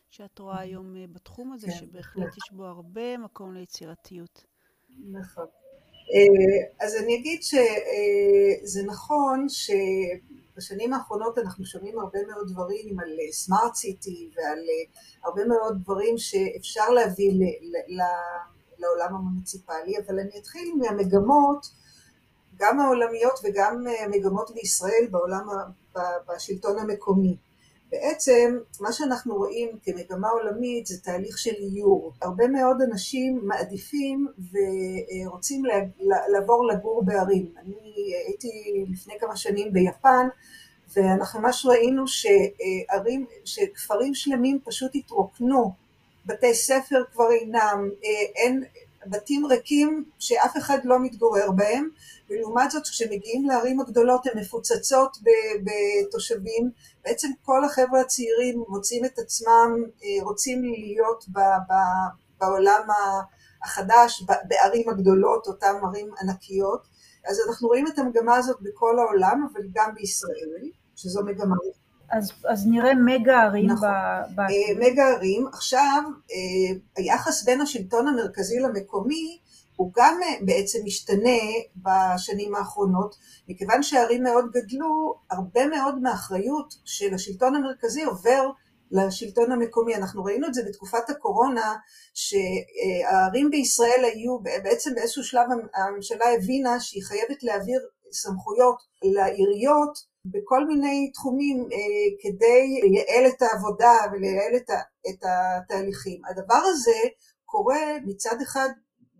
שאת 0.09 0.39
רואה 0.39 0.59
היום 0.59 0.95
אה, 0.95 1.05
בתחום 1.11 1.53
הזה, 1.53 1.67
כן, 1.67 1.73
שבהחלט 1.73 2.37
יש 2.37 2.51
בו 2.51 2.65
הרבה 2.65 3.17
מקום 3.17 3.53
ליצירתיות. 3.53 4.43
נכון. 5.11 5.45
אה, 6.13 6.85
אז 6.85 6.95
אני 6.95 7.15
אגיד 7.15 7.43
שזה 7.43 8.79
אה, 8.79 8.85
נכון 8.85 9.47
שבשנים 9.49 10.93
האחרונות 10.93 11.37
אנחנו 11.37 11.65
שומעים 11.65 11.99
הרבה 11.99 12.19
מאוד 12.27 12.47
דברים 12.51 12.99
על 12.99 13.09
סמארט 13.31 13.75
סיטי 13.75 14.31
ועל 14.35 14.59
הרבה 15.23 15.45
מאוד 15.45 15.77
דברים 15.83 16.17
שאפשר 16.17 16.89
להביא 16.89 17.31
לעולם 18.77 19.15
המוניציפלי, 19.15 19.97
אבל 20.05 20.19
אני 20.19 20.39
אתחיל 20.39 20.73
מהמגמות 20.79 21.67
גם 22.59 22.79
העולמיות 22.79 23.39
וגם 23.43 23.85
המגמות 23.99 24.51
בישראל 24.51 25.07
בעולם, 25.11 25.47
בשלטון 26.27 26.79
המקומי. 26.79 27.37
בעצם 27.91 28.57
מה 28.79 28.91
שאנחנו 28.91 29.35
רואים 29.35 29.69
כמגמה 29.83 30.29
עולמית 30.29 30.85
זה 30.85 31.01
תהליך 31.01 31.37
של 31.37 31.53
איור. 31.59 32.13
הרבה 32.21 32.47
מאוד 32.47 32.81
אנשים 32.81 33.39
מעדיפים 33.43 34.27
ורוצים 34.51 35.63
לעבור 36.27 36.67
לגור 36.67 37.03
בערים. 37.05 37.51
אני 37.57 38.13
הייתי 38.27 38.85
לפני 38.89 39.13
כמה 39.19 39.35
שנים 39.35 39.73
ביפן 39.73 40.27
ואנחנו 40.95 41.39
ממש 41.39 41.65
ראינו 41.65 42.03
שערים, 42.07 43.25
שכפרים 43.45 44.13
שלמים 44.13 44.59
פשוט 44.63 44.91
התרוקנו, 44.95 45.71
בתי 46.25 46.53
ספר 46.53 47.03
כבר 47.11 47.31
אינם, 47.31 47.89
אין, 48.35 48.63
בתים 49.09 49.45
ריקים 49.45 50.05
שאף 50.19 50.57
אחד 50.57 50.77
לא 50.83 50.99
מתגורר 50.99 51.51
בהם 51.51 51.89
ולעומת 52.29 52.71
זאת 52.71 52.83
כשמגיעים 52.83 53.45
לערים 53.45 53.79
הגדולות 53.79 54.27
הן 54.27 54.39
מפוצצות 54.39 55.17
בתושבים, 55.63 56.71
בעצם 57.03 57.27
כל 57.41 57.65
החבר'ה 57.65 58.01
הצעירים 58.01 58.63
מוצאים 58.67 59.05
את 59.05 59.19
עצמם, 59.19 59.83
אה, 60.03 60.23
רוצים 60.23 60.63
להיות 60.63 61.25
בעולם 62.39 62.87
החדש, 63.63 64.23
בערים 64.47 64.89
הגדולות, 64.89 65.47
אותן 65.47 65.73
ערים 65.83 66.11
ענקיות, 66.21 66.87
אז 67.29 67.41
אנחנו 67.47 67.67
רואים 67.67 67.87
את 67.87 67.99
המגמה 67.99 68.35
הזאת 68.35 68.57
בכל 68.61 68.99
העולם, 68.99 69.47
אבל 69.53 69.61
גם 69.73 69.95
בישראל, 69.95 70.69
שזו 70.95 71.23
מגמה 71.23 71.55
אז, 72.11 72.31
אז 72.45 72.67
נראה 72.67 72.95
מגה 72.95 73.43
ערים 73.43 73.65
נכון. 73.65 73.89
ב... 73.89 74.35
ב... 74.35 74.39
אה, 74.39 74.91
מגה 74.91 75.07
ערים. 75.07 75.47
עכשיו, 75.47 76.01
אה, 76.31 76.77
היחס 76.97 77.43
בין 77.43 77.61
השלטון 77.61 78.07
המרכזי 78.07 78.59
למקומי 78.59 79.39
הוא 79.75 79.91
גם 79.95 80.19
אה, 80.23 80.45
בעצם 80.45 80.79
משתנה 80.83 81.39
בשנים 81.75 82.55
האחרונות, 82.55 83.15
מכיוון 83.49 83.83
שהערים 83.83 84.23
מאוד 84.23 84.45
גדלו, 84.51 85.15
הרבה 85.31 85.67
מאוד 85.67 86.01
מהאחריות 86.01 86.73
של 86.85 87.13
השלטון 87.13 87.55
המרכזי 87.55 88.03
עובר 88.03 88.49
לשלטון 88.91 89.51
המקומי. 89.51 89.95
אנחנו 89.95 90.23
ראינו 90.23 90.47
את 90.47 90.53
זה 90.53 90.61
בתקופת 90.67 91.09
הקורונה, 91.09 91.75
שהערים 92.13 93.49
בישראל 93.49 94.05
היו, 94.13 94.39
בעצם 94.39 94.95
באיזשהו 94.95 95.23
שלב 95.23 95.47
הממשלה 95.75 96.25
הבינה 96.37 96.79
שהיא 96.79 97.03
חייבת 97.03 97.43
להעביר 97.43 97.79
סמכויות 98.11 98.77
לעיריות 99.03 99.97
בכל 100.31 100.67
מיני 100.67 101.11
תחומים 101.13 101.57
אה, 101.73 102.07
כדי 102.21 102.81
לייעל 102.83 103.25
את 103.27 103.41
העבודה 103.41 103.95
ולייעל 104.11 104.55
את 105.09 105.23
התהליכים. 105.23 106.21
הדבר 106.29 106.61
הזה 106.65 106.99
קורה 107.45 107.81
מצד 108.05 108.41
אחד 108.43 108.69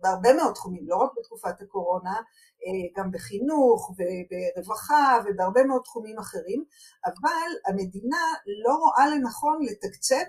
בהרבה 0.00 0.32
מאוד 0.32 0.54
תחומים, 0.54 0.88
לא 0.88 0.96
רק 0.96 1.10
בתקופת 1.18 1.62
הקורונה, 1.62 2.16
אה, 2.64 3.02
גם 3.02 3.10
בחינוך 3.10 3.90
וברווחה 3.90 5.18
ובהרבה 5.24 5.64
מאוד 5.64 5.82
תחומים 5.84 6.18
אחרים, 6.18 6.64
אבל 7.06 7.48
המדינה 7.66 8.22
לא 8.64 8.74
רואה 8.74 9.08
לנכון 9.08 9.58
לתקצב 9.62 10.26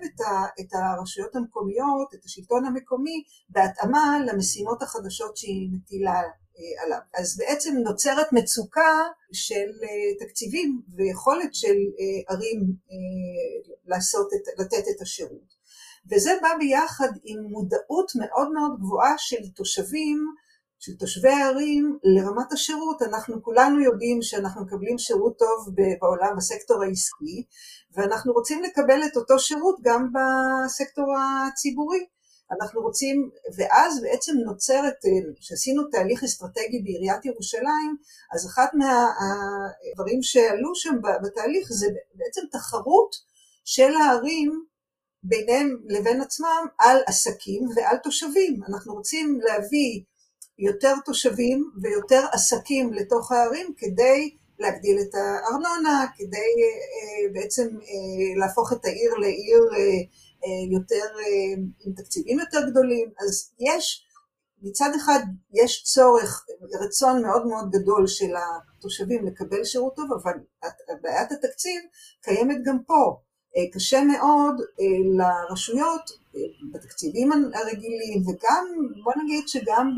את 0.60 0.70
הרשויות 0.74 1.36
המקומיות, 1.36 2.14
את 2.14 2.26
השלטון 2.26 2.66
המקומי, 2.66 3.24
בהתאמה 3.50 4.20
למשימות 4.28 4.82
החדשות 4.82 5.38
שהיא 5.38 5.70
מטילה 5.74 6.22
עליו. 6.84 7.00
אז 7.14 7.38
בעצם 7.38 7.76
נוצרת 7.78 8.34
מצוקה 8.34 8.92
של 9.34 9.70
אה, 9.84 10.26
תקציבים 10.26 10.82
ויכולת 10.96 11.56
של 11.56 11.78
ערים 12.30 12.74
לעשות, 13.86 14.28
לתת 14.58 14.84
את 14.96 15.02
השירות. 15.02 15.60
וזה 16.12 16.32
בא 16.42 16.50
ביחד 16.60 17.10
עם 17.24 17.40
מודעות 17.44 18.12
מאוד 18.16 18.52
מאוד 18.52 18.80
גבוהה 18.80 19.14
של 19.18 19.50
תושבים, 19.56 20.18
של 20.80 20.96
תושבי 21.00 21.30
הערים 21.30 21.98
לרמת 22.04 22.54
השירות. 22.54 23.02
אנחנו 23.02 23.44
כולנו 23.44 23.82
יודעים 23.82 24.22
שאנחנו 24.22 24.66
מקבלים 24.66 24.98
שירות 24.98 25.38
טוב 25.38 25.76
בעולם 25.76 26.38
בסקטור 26.38 26.84
העסקי, 26.84 27.44
ואנחנו 27.96 28.34
רוצים 28.34 28.64
לקבל 28.64 29.04
את 29.06 29.18
אותו 29.18 29.40
שירות 29.40 29.76
גם 29.82 30.08
בסקטור 30.14 31.06
הציבורי. 31.18 32.06
אנחנו 32.52 32.82
רוצים, 32.82 33.30
ואז 33.58 34.02
בעצם 34.02 34.34
נוצרת, 34.46 34.94
כשעשינו 35.40 35.84
תהליך 35.84 36.24
אסטרטגי 36.24 36.82
בעיריית 36.84 37.26
ירושלים, 37.26 37.96
אז 38.34 38.48
אחת 38.48 38.70
מהדברים 38.74 40.22
שעלו 40.22 40.76
שם 40.76 40.96
בתהליך 41.24 41.68
זה 41.72 41.88
בעצם 42.16 42.42
תחרות 42.52 43.16
של 43.66 43.94
הערים 43.96 44.64
ביניהם 45.24 45.78
לבין 45.86 46.22
עצמם 46.22 46.66
על 46.80 46.98
עסקים 47.08 47.68
ועל 47.76 47.98
תושבים. 47.98 48.60
אנחנו 48.70 48.94
רוצים 48.94 49.40
להביא 49.42 50.02
יותר 50.60 50.94
תושבים 51.06 51.72
ויותר 51.82 52.26
עסקים 52.32 52.94
לתוך 52.94 53.32
הערים 53.32 53.74
כדי 53.78 54.36
להגדיל 54.60 55.00
את 55.02 55.16
הארנונה, 55.16 56.06
כדי 56.18 56.52
בעצם 57.34 57.68
להפוך 58.40 58.74
את 58.74 58.86
העיר 58.86 59.14
לעיר 59.14 59.62
יותר, 60.72 61.06
עם 61.86 61.94
תקציבים 61.94 62.40
יותר 62.40 62.70
גדולים. 62.70 63.12
אז 63.20 63.54
יש, 63.60 64.06
מצד 64.62 64.90
אחד 64.96 65.20
יש 65.54 65.84
צורך, 65.84 66.46
רצון 66.82 67.22
מאוד 67.22 67.48
מאוד 67.48 67.70
גדול 67.72 68.08
של 68.08 68.34
התושבים 68.78 69.26
לקבל 69.26 69.64
שירות 69.64 69.96
טוב, 69.96 70.10
אבל 70.14 70.34
בעיית 71.02 71.32
התקציב 71.32 71.82
קיימת 72.22 72.58
גם 72.66 72.78
פה. 72.88 73.18
קשה 73.74 74.04
מאוד 74.04 74.56
לרשויות 75.18 76.12
בתקציבים 76.74 77.32
הרגילים 77.32 78.22
וגם 78.28 78.66
בוא 79.04 79.14
נגיד 79.24 79.48
שגם 79.48 79.96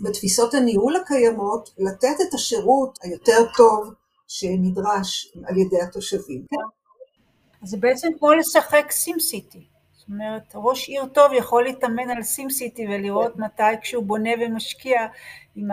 בתפיסות 0.00 0.54
הניהול 0.54 0.96
הקיימות 0.96 1.70
לתת 1.78 2.16
את 2.28 2.34
השירות 2.34 2.98
היותר 3.02 3.46
טוב 3.56 3.94
שנדרש 4.28 5.32
על 5.44 5.58
ידי 5.58 5.80
התושבים. 5.82 6.46
אז 7.62 7.68
זה 7.68 7.76
בעצם 7.80 8.08
כמו 8.18 8.32
לשחק 8.32 8.90
סים 8.90 9.20
סיטי. 9.20 9.66
זאת 10.08 10.12
אומרת, 10.12 10.52
ראש 10.54 10.88
עיר 10.88 11.06
טוב 11.06 11.32
יכול 11.32 11.64
להתאמן 11.64 12.10
על 12.10 12.22
סים 12.22 12.50
סיטי 12.50 12.86
ולראות 12.86 13.34
כן. 13.34 13.42
מתי 13.42 13.80
כשהוא 13.82 14.04
בונה 14.04 14.30
ומשקיע 14.40 15.06
אם 15.56 15.68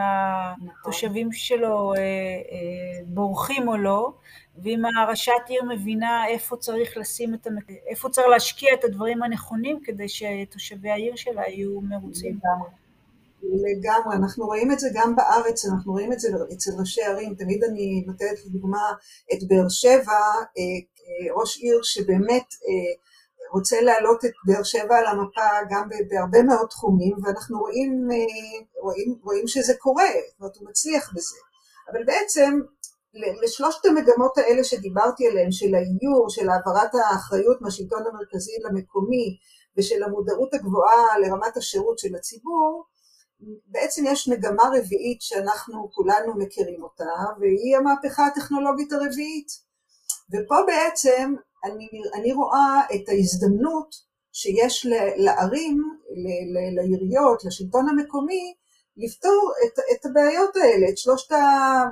התושבים 0.82 1.32
שלו 1.32 1.94
אה, 1.94 2.00
אה, 2.02 3.06
בורחים 3.06 3.68
או 3.68 3.78
לא, 3.78 4.14
ואם 4.64 4.82
הראשת 4.98 5.32
עיר 5.48 5.64
מבינה 5.64 6.28
איפה 6.28 6.58
צריך 6.58 6.98
לשים 6.98 7.34
את 7.34 7.48
המק... 7.48 7.70
איפה 7.90 8.10
צריך 8.10 8.28
להשקיע 8.28 8.74
את 8.74 8.84
הדברים 8.84 9.24
הנכונים 9.24 9.80
כדי 9.84 10.06
שתושבי 10.10 10.90
העיר 10.90 11.16
שלה 11.16 11.42
יהיו 11.48 11.82
מרוצים. 11.82 12.40
לגמרי, 13.44 14.16
אנחנו 14.16 14.46
רואים 14.46 14.72
את 14.72 14.80
זה 14.80 14.90
גם 14.94 15.16
בארץ, 15.16 15.66
אנחנו 15.66 15.92
רואים 15.92 16.14
את 16.14 16.20
זה 16.20 16.28
אצל 16.54 16.72
ראשי 16.80 17.02
ערים, 17.02 17.36
תמיד 17.36 17.64
אני 17.64 18.04
נותנת 18.08 18.46
לדוגמה 18.46 18.92
את 19.34 19.48
באר 19.48 19.70
שבע, 19.70 20.20
אה, 20.58 21.34
ראש 21.36 21.58
עיר 21.58 21.80
שבאמת 21.84 22.46
רוצה 23.54 23.82
להעלות 23.82 24.26
את 24.26 24.32
באר 24.46 24.64
שבע 24.64 24.98
על 24.98 25.06
המפה 25.06 25.50
גם 25.70 25.90
בהרבה 26.10 26.44
מאוד 26.44 26.68
תחומים, 26.70 27.16
ואנחנו 27.24 27.60
רואים, 27.60 28.08
רואים, 28.82 29.16
רואים 29.24 29.48
שזה 29.48 29.74
קורה, 29.80 30.10
זאת 30.28 30.40
אומרת 30.40 30.56
הוא 30.58 30.70
מצליח 30.70 31.14
בזה. 31.16 31.38
אבל 31.92 32.04
בעצם 32.04 32.60
לשלושת 33.44 33.86
המגמות 33.86 34.38
האלה 34.38 34.64
שדיברתי 34.64 35.28
עליהן, 35.28 35.52
של 35.52 35.76
האיור, 35.76 36.30
של 36.30 36.50
העברת 36.50 36.96
האחריות 36.96 37.62
מהשלטון 37.62 38.04
המרכזי 38.08 38.52
למקומי 38.64 39.38
ושל 39.78 40.04
המודעות 40.04 40.54
הגבוהה 40.54 41.20
לרמת 41.20 41.58
השירות 41.58 42.00
של 42.00 42.16
הציבור, 42.16 42.86
בעצם 43.66 44.04
יש 44.08 44.28
מגמה 44.28 44.64
רביעית 44.64 45.22
שאנחנו 45.22 45.92
כולנו 45.92 46.36
מכירים 46.38 46.84
אותה, 46.84 47.14
והיא 47.40 47.78
המהפכה 47.78 48.26
הטכנולוגית 48.26 48.94
הרביעית. 48.94 49.48
ופה 50.34 50.56
בעצם 50.68 51.36
אני, 51.66 51.88
אני 52.14 52.34
רואה 52.34 52.82
את 52.96 53.10
ההזדמנות 53.10 53.96
שיש 54.34 54.86
לערים, 55.18 55.78
לעיריות, 56.76 57.46
לשלטון 57.46 57.90
המקומי, 57.90 58.54
לפתור 58.98 59.52
את, 59.66 59.80
את 59.92 60.06
הבעיות 60.06 60.56
האלה, 60.56 60.90
את 60.90 60.98
שלושת 60.98 61.32
ה... 61.32 61.36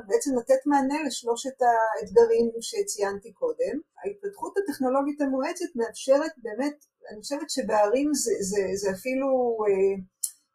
בעצם 0.08 0.32
לתת 0.38 0.62
מענה 0.65 1.03
לשלושת 1.08 1.58
האתגרים 1.62 2.51
שציינתי 2.62 3.32
קודם. 3.34 3.75
ההתפתחות 4.03 4.53
הטכנולוגית 4.58 5.22
המואצת 5.22 5.72
מאפשרת 5.75 6.32
באמת, 6.38 6.86
אני 7.12 7.22
חושבת 7.22 7.50
שבערים 7.50 8.13
זה, 8.13 8.32
זה, 8.39 8.62
זה 8.75 8.92
אפילו 8.92 9.58
אה, 9.68 9.96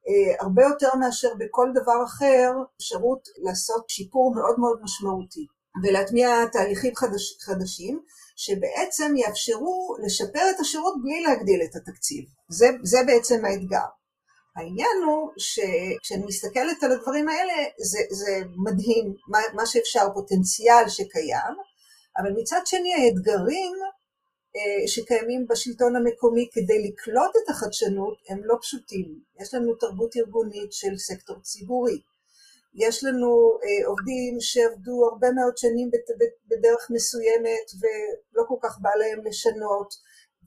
אה, 0.09 0.45
הרבה 0.45 0.63
יותר 0.63 0.89
מאשר 1.01 1.29
בכל 1.39 1.69
דבר 1.75 2.05
אחר, 2.05 2.53
אפשרות 2.77 3.29
לעשות 3.39 3.91
שיפור 3.91 4.35
מאוד 4.35 4.61
מאוד 4.61 4.81
משמעותי 4.83 5.47
ולהטמיע 5.83 6.47
תהליכים 6.53 6.95
חדש, 6.97 7.39
חדשים 7.41 8.01
שבעצם 8.39 9.15
יאפשרו 9.17 9.97
לשפר 10.05 10.51
את 10.51 10.61
השירות 10.61 10.95
בלי 11.03 11.21
להגדיל 11.21 11.61
את 11.63 11.77
התקציב. 11.77 12.25
זה, 12.49 12.67
זה 12.83 12.99
בעצם 13.07 13.45
האתגר. 13.45 13.89
העניין 14.57 14.97
הוא 15.07 15.31
שכשאני 15.39 16.25
מסתכלת 16.27 16.83
על 16.83 16.93
הדברים 16.93 17.29
האלה 17.29 17.53
זה, 17.79 17.99
זה 18.11 18.41
מדהים 18.65 19.15
מה, 19.29 19.39
מה 19.55 19.67
שאפשר, 19.67 20.07
פוטנציאל 20.15 20.89
שקיים, 20.89 21.55
אבל 22.19 22.31
מצד 22.41 22.61
שני 22.65 22.95
האתגרים 22.95 23.77
אה, 24.57 24.89
שקיימים 24.89 25.47
בשלטון 25.49 25.97
המקומי 25.97 26.49
כדי 26.53 26.89
לקלוט 26.89 27.33
את 27.45 27.51
החדשנות 27.51 28.19
הם 28.29 28.41
לא 28.45 28.57
פשוטים. 28.61 29.21
יש 29.41 29.55
לנו 29.55 29.75
תרבות 29.75 30.17
ארגונית 30.17 30.73
של 30.73 30.99
סקטור 30.99 31.41
ציבורי, 31.43 32.01
יש 32.75 33.05
לנו 33.05 33.59
אה, 33.65 33.87
עובדים 33.87 34.37
שעבדו 34.41 35.09
הרבה 35.11 35.29
מאוד 35.33 35.57
שנים 35.57 35.91
בדרך 36.51 36.91
מסוימת 36.91 37.67
ולא 37.81 38.45
כל 38.49 38.59
כך 38.63 38.79
בא 38.81 38.91
להם 39.01 39.25
לשנות, 39.25 39.95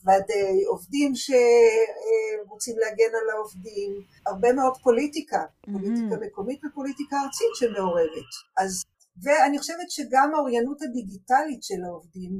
ועדי 0.04 0.64
עובדים 0.68 1.12
שרוצים 1.16 2.76
להגן 2.80 3.16
על 3.22 3.30
העובדים, 3.34 3.92
הרבה 4.26 4.54
מאוד 4.54 4.74
פוליטיקה, 4.84 5.44
mm-hmm. 5.44 5.72
פוליטיקה 5.72 6.16
מקומית 6.26 6.60
ופוליטיקה 6.66 7.16
ארצית 7.26 7.54
שמעורבת. 7.56 8.32
אז, 8.58 8.84
ואני 9.24 9.58
חושבת 9.60 9.90
שגם 9.90 10.32
האוריינות 10.36 10.82
הדיגיטלית 10.82 11.64
של 11.64 11.84
העובדים 11.86 12.32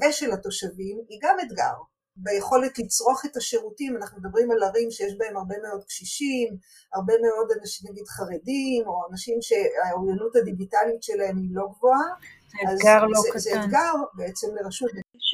ושל 0.00 0.32
התושבים 0.32 0.96
היא 1.08 1.18
גם 1.22 1.36
אתגר. 1.40 1.76
ביכולת 2.16 2.78
לצרוך 2.78 3.26
את 3.26 3.36
השירותים, 3.36 3.96
אנחנו 3.96 4.18
מדברים 4.18 4.50
על 4.50 4.62
ערים 4.62 4.90
שיש 4.90 5.12
בהם 5.18 5.36
הרבה 5.36 5.54
מאוד 5.62 5.84
קשישים, 5.84 6.56
הרבה 6.94 7.14
מאוד 7.22 7.48
אנשים 7.60 7.90
נגיד 7.90 8.06
חרדים, 8.06 8.82
או 8.86 8.94
אנשים 9.10 9.38
שהאוריינות 9.40 10.36
הדיגיטלית 10.36 11.02
שלהם 11.02 11.36
היא 11.36 11.50
לא 11.52 11.64
גבוהה, 11.72 12.08
זה 12.50 12.72
אתגר 12.74 13.04
לא 13.04 13.20
קטן. 13.30 13.38
זה 13.38 13.64
אתגר 13.64 13.92
בעצם 14.14 14.48
לרשות. 14.62 14.90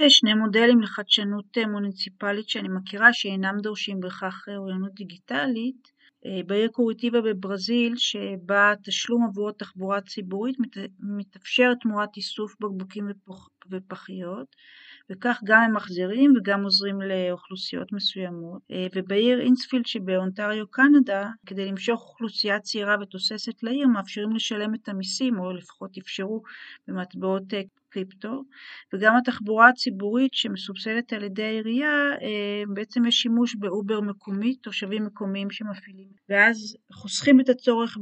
יש 0.07 0.19
שני 0.19 0.35
מודלים 0.35 0.81
לחדשנות 0.81 1.59
אה, 1.59 1.67
מוניציפלית 1.67 2.49
שאני 2.49 2.69
מכירה 2.69 3.13
שאינם 3.13 3.57
דורשים 3.63 4.01
בהכרח 4.01 4.49
אה, 4.49 4.57
אוריינות 4.57 4.95
דיגיטלית. 4.95 5.97
אה, 6.27 6.41
בעיר 6.47 6.69
קוריטיבה 6.69 7.21
בברזיל, 7.21 7.93
שבה 7.97 8.73
תשלום 8.85 9.27
עבור 9.31 9.49
התחבורה 9.49 9.99
הציבורית 9.99 10.57
מתאפשר 11.01 11.73
תמורת 11.81 12.17
איסוף 12.17 12.55
בקבוקים 12.61 13.09
ופחיות. 13.71 14.47
וכך 15.11 15.41
גם 15.45 15.61
הם 15.61 15.77
מחזירים 15.77 16.33
וגם 16.37 16.65
עוזרים 16.65 17.01
לאוכלוסיות 17.01 17.93
מסוימות. 17.93 18.63
אה, 18.71 18.87
ובעיר 18.95 19.41
אינספילד 19.41 19.87
שבאונטריו 19.87 20.67
קנדה, 20.71 21.31
כדי 21.47 21.65
למשוך 21.67 22.01
אוכלוסייה 22.01 22.61
צעירה 22.61 22.97
ותוססת 23.03 23.63
לעיר, 23.63 23.87
מאפשרים 23.87 24.33
לשלם 24.33 24.75
את 24.75 24.89
המיסים, 24.89 25.39
או 25.39 25.53
לפחות 25.53 25.99
אפשרו 25.99 26.43
במטבעות 26.89 27.55
אה, 27.55 27.61
קריפטו, 27.97 28.45
וגם 28.95 29.17
התחבורה 29.17 29.69
הציבורית 29.69 30.35
שמסובסדת 30.35 31.13
על 31.13 31.25
ידי 31.25 31.43
העירייה, 31.43 32.13
אה, 32.23 32.63
בעצם 32.75 33.07
יש 33.07 33.15
שימוש 33.23 33.57
באובר 33.59 34.01
מקומי, 34.01 34.57
תושבים 34.57 35.05
מקומיים 35.05 35.51
שמפעילים, 35.51 36.09
ואז 36.29 36.77
חוסכים 36.93 37.41
את 37.41 37.49
הצורך 37.49 37.99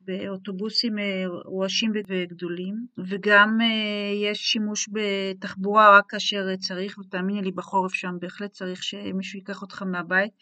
באוטובוסים 0.00 0.98
אה, 0.98 1.24
רועשים 1.44 1.92
וגדולים, 2.08 2.74
וגם 2.98 3.58
אה, 3.60 4.30
יש 4.30 4.38
שימוש 4.38 4.88
בתחבורה 4.92 5.98
רק 5.98 6.04
כאשר 6.08 6.56
צריך, 6.56 6.98
ותאמיני 6.98 7.42
לי 7.42 7.52
בחורף 7.52 7.92
שם 7.94 8.14
בהחלט 8.20 8.50
צריך 8.50 8.82
שמישהו 8.82 9.38
ייקח 9.38 9.62
אותך 9.62 9.82
מהבית 9.82 10.32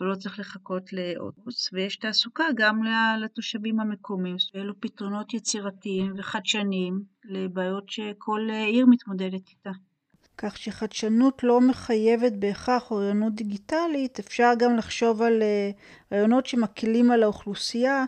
ולא 0.00 0.14
צריך 0.14 0.38
לחכות 0.38 0.92
לאוטובוס, 0.92 1.70
ויש 1.72 1.96
תעסוקה 1.96 2.44
גם 2.56 2.80
לתושבים 3.24 3.80
המקומיים, 3.80 4.36
אלו 4.56 4.80
פתרונות 4.80 5.34
יצירתיים 5.34 6.12
וחדשניים 6.16 7.02
לבעיות 7.24 7.90
שכל 7.90 8.48
עיר 8.66 8.86
מתמודדת 8.86 9.48
איתה. 9.48 9.70
כך 10.38 10.58
שחדשנות 10.58 11.42
לא 11.42 11.60
מחייבת 11.60 12.32
בהכרח 12.32 12.90
אוריינות 12.90 13.34
דיגיטלית, 13.34 14.18
אפשר 14.18 14.52
גם 14.58 14.76
לחשוב 14.76 15.22
על 15.22 15.42
אה, 15.42 15.70
רעיונות 16.12 16.46
שמקלים 16.46 17.10
על 17.10 17.22
האוכלוסייה 17.22 18.04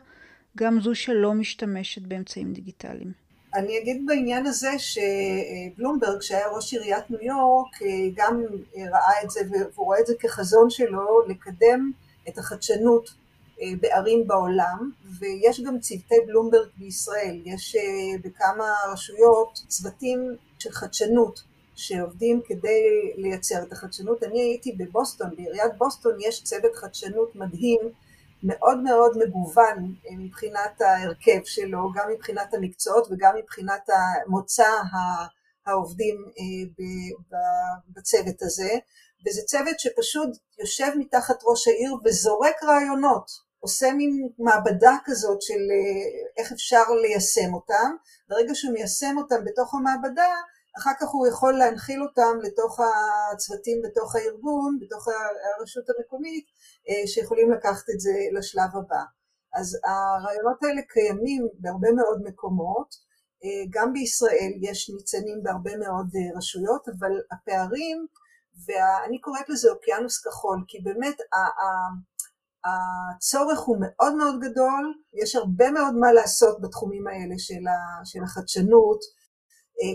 גם 0.57 0.81
זו 0.81 0.95
שלא 0.95 1.35
משתמשת 1.35 2.03
באמצעים 2.03 2.53
דיגיטליים. 2.53 3.13
אני 3.55 3.79
אגיד 3.79 4.03
בעניין 4.07 4.47
הזה 4.47 4.71
שבלומברג, 4.79 6.21
שהיה 6.21 6.49
ראש 6.49 6.73
עיריית 6.73 7.11
ניו 7.11 7.21
יורק, 7.23 7.77
גם 8.15 8.43
ראה 8.93 9.23
את 9.25 9.31
זה 9.31 9.41
והוא 9.51 9.87
רואה 9.87 10.01
את 10.01 10.07
זה 10.07 10.15
כחזון 10.21 10.71
שלו 10.71 11.23
לקדם 11.29 11.91
את 12.29 12.39
החדשנות 12.39 13.09
אה, 13.09 13.22
בערים 13.81 14.27
בעולם, 14.27 14.91
ויש 15.19 15.61
גם 15.61 15.79
צוותי 15.79 16.15
בלומברג 16.27 16.69
בישראל, 16.77 17.43
יש 17.45 17.77
אה, 17.77 18.19
בכמה 18.25 18.73
רשויות 18.93 19.59
צוותים 19.69 20.37
של 20.59 20.71
חדשנות 20.71 21.43
שעובדים 21.75 22.41
כדי 22.45 23.13
לייצר 23.17 23.63
את 23.63 23.73
החדשנות. 23.73 24.23
אני 24.23 24.41
הייתי 24.41 24.73
בבוסטון, 24.73 25.37
בעיריית 25.37 25.73
בוסטון 25.79 26.13
יש 26.21 26.45
צוות 26.45 26.77
חדשנות 26.77 27.37
מדהים 27.37 27.81
מאוד 28.43 28.79
מאוד 28.79 29.19
מגוון 29.19 29.95
אה, 30.11 30.17
מבחינת 30.19 30.81
ההרכב 30.81 31.41
שלו, 31.45 31.93
גם 31.95 32.09
מבחינת 32.15 32.55
המקצועות 32.55 33.07
וגם 33.11 33.35
מבחינת 33.39 33.89
מוצא 34.27 34.71
העובדים 35.67 36.25
אה, 36.39 36.85
בצוות 37.97 38.43
הזה, 38.43 38.71
וזה 39.27 39.43
צוות 39.47 39.81
שפשוט 39.81 40.31
יושב 40.61 40.91
מתחת 40.97 41.39
ראש 41.45 41.69
העיר 41.69 41.95
וזורק 42.05 42.63
רעיונות. 42.63 43.31
עושה 43.61 43.93
מין 43.93 44.29
מעבדה 44.39 44.97
כזאת 45.05 45.43
של 45.43 45.61
איך 46.39 46.53
אפשר 46.53 46.83
ליישם 47.03 47.55
אותם, 47.55 47.91
ברגע 48.29 48.55
שהוא 48.55 48.73
מיישם 48.73 49.15
אותם 49.19 49.45
בתוך 49.45 49.75
המעבדה 49.75 50.33
אחר 50.79 50.91
כך 51.01 51.09
הוא 51.09 51.27
יכול 51.27 51.59
להנחיל 51.59 52.03
אותם 52.03 52.39
לתוך 52.43 52.81
הצוותים 53.33 53.83
בתוך 53.85 54.17
הארגון, 54.17 54.79
בתוך 54.81 55.09
הרשות 55.59 55.85
המקומית, 55.91 56.45
שיכולים 57.07 57.53
לקחת 57.53 57.91
את 57.95 58.01
זה 58.01 58.13
לשלב 58.33 58.71
הבא. 58.75 59.03
אז 59.55 59.79
הרעיונות 59.85 60.63
האלה 60.63 60.83
קיימים 60.83 61.49
בהרבה 61.59 61.93
מאוד 61.93 62.23
מקומות, 62.25 62.89
גם 63.71 63.93
בישראל 63.93 64.53
יש 64.63 64.91
ניצנים 64.97 65.43
בהרבה 65.43 65.77
מאוד 65.77 66.07
רשויות, 66.37 66.89
אבל 66.89 67.13
הפערים, 67.33 68.07
ואני 68.67 69.21
קוראת 69.21 69.49
לזה 69.49 69.71
אוקיינוס 69.71 70.27
כחול, 70.27 70.65
כי 70.69 70.79
באמת 70.81 71.17
הצורך 72.65 73.61
הוא 73.61 73.77
מאוד 73.81 74.15
מאוד 74.15 74.35
גדול, 74.41 74.95
יש 75.23 75.37
הרבה 75.37 75.71
מאוד 75.71 75.95
מה 75.95 76.13
לעשות 76.13 76.61
בתחומים 76.61 77.07
האלה 77.07 77.35
של 78.05 78.23
החדשנות, 78.23 79.01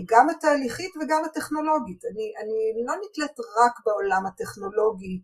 גם 0.08 0.30
התהליכית 0.30 0.90
וגם 0.96 1.24
הטכנולוגית. 1.24 2.04
אני, 2.04 2.32
אני 2.42 2.84
לא 2.86 2.94
נתלית 2.94 3.36
רק 3.40 3.72
בעולם 3.86 4.26
הטכנולוגי 4.26 5.22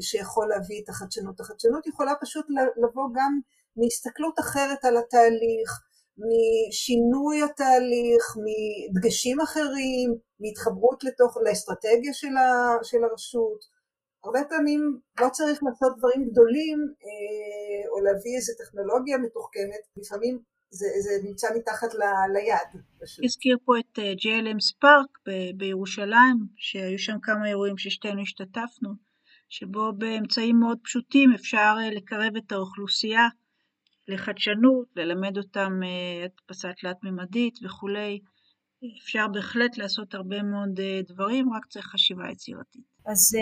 שיכול 0.00 0.48
להביא 0.48 0.82
את 0.84 0.88
החדשנות. 0.88 1.40
החדשנות 1.40 1.86
יכולה 1.86 2.12
פשוט 2.20 2.46
לבוא 2.82 3.08
גם 3.14 3.40
מהסתכלות 3.76 4.40
אחרת 4.40 4.84
על 4.84 4.96
התהליך, 4.96 5.70
משינוי 6.18 7.42
התהליך, 7.42 8.24
מדגשים 8.44 9.40
אחרים, 9.40 10.08
מהתחברות 10.40 11.04
לתוך, 11.04 11.36
לאסטרטגיה 11.44 12.12
של, 12.12 12.36
ה, 12.36 12.78
של 12.82 13.04
הרשות. 13.04 13.60
הרבה 14.24 14.40
פעמים 14.48 15.00
לא 15.20 15.28
צריך 15.28 15.58
לעשות 15.62 15.98
דברים 15.98 16.28
גדולים 16.30 16.78
או 17.92 18.04
להביא 18.04 18.36
איזו 18.36 18.52
טכנולוגיה 18.58 19.18
מתוחכמת, 19.18 19.82
לפעמים 19.96 20.38
זה, 20.70 20.86
זה 21.00 21.28
נמצא 21.28 21.48
מתחת 21.56 21.94
ל, 21.94 22.02
ליד. 22.32 22.82
הזכיר 23.24 23.58
פה 23.64 23.72
את 23.78 23.98
JLM 23.98 24.60
ספארק 24.60 25.18
ב- 25.28 25.58
בירושלים, 25.58 26.36
שהיו 26.56 26.98
שם 26.98 27.16
כמה 27.22 27.48
אירועים 27.48 27.78
ששתינו 27.78 28.22
השתתפנו, 28.22 28.90
שבו 29.48 29.92
באמצעים 29.98 30.60
מאוד 30.60 30.78
פשוטים 30.84 31.32
אפשר 31.34 31.74
לקרב 31.92 32.36
את 32.36 32.52
האוכלוסייה 32.52 33.28
לחדשנות, 34.08 34.86
ללמד 34.96 35.38
אותם 35.38 35.80
הדפסת 36.24 36.68
תלת-ממדית 36.80 37.58
וכולי. 37.64 38.20
אפשר 39.02 39.28
בהחלט 39.28 39.78
לעשות 39.78 40.14
הרבה 40.14 40.42
מאוד 40.42 40.80
דברים, 41.08 41.52
רק 41.54 41.66
צריך 41.66 41.86
חשיבה 41.86 42.30
יצירתית. 42.32 42.82
אז, 43.06 43.36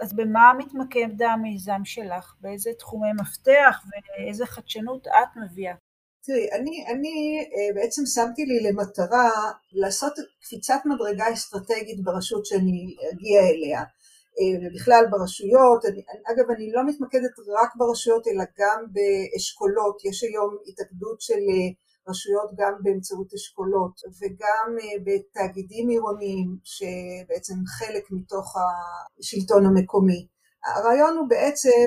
אז 0.00 0.16
במה 0.16 0.52
מתמקד 0.58 1.22
המיזם 1.22 1.80
שלך? 1.84 2.34
באיזה 2.40 2.70
תחומי 2.78 3.08
מפתח 3.20 3.84
ואיזה 3.88 4.46
חדשנות 4.46 5.06
את 5.06 5.36
מביאה? 5.36 5.74
תראי, 6.22 6.46
אני, 6.60 6.84
אני 6.92 7.38
בעצם 7.74 8.02
שמתי 8.06 8.44
לי 8.44 8.70
למטרה 8.70 9.30
לעשות 9.72 10.12
קפיצת 10.40 10.80
מדרגה 10.84 11.32
אסטרטגית 11.32 12.04
ברשות 12.04 12.46
שאני 12.46 12.96
אגיע 13.12 13.40
אליה. 13.40 13.82
ובכלל 14.60 15.04
ברשויות, 15.10 15.84
אני, 15.84 16.02
אגב 16.30 16.50
אני 16.50 16.72
לא 16.72 16.82
מתמקדת 16.86 17.34
רק 17.60 17.70
ברשויות 17.76 18.26
אלא 18.26 18.44
גם 18.58 18.78
באשכולות, 18.94 19.96
יש 20.04 20.24
היום 20.24 20.56
התאגדות 20.68 21.20
של 21.20 21.42
רשויות 22.08 22.50
גם 22.60 22.72
באמצעות 22.82 23.34
אשכולות 23.34 23.94
וגם 24.20 24.68
בתאגידים 25.06 25.88
עירוניים 25.88 26.48
שבעצם 26.64 27.54
חלק 27.78 28.04
מתוך 28.10 28.56
השלטון 29.18 29.66
המקומי. 29.66 30.26
הרעיון 30.66 31.16
הוא 31.16 31.28
בעצם 31.28 31.86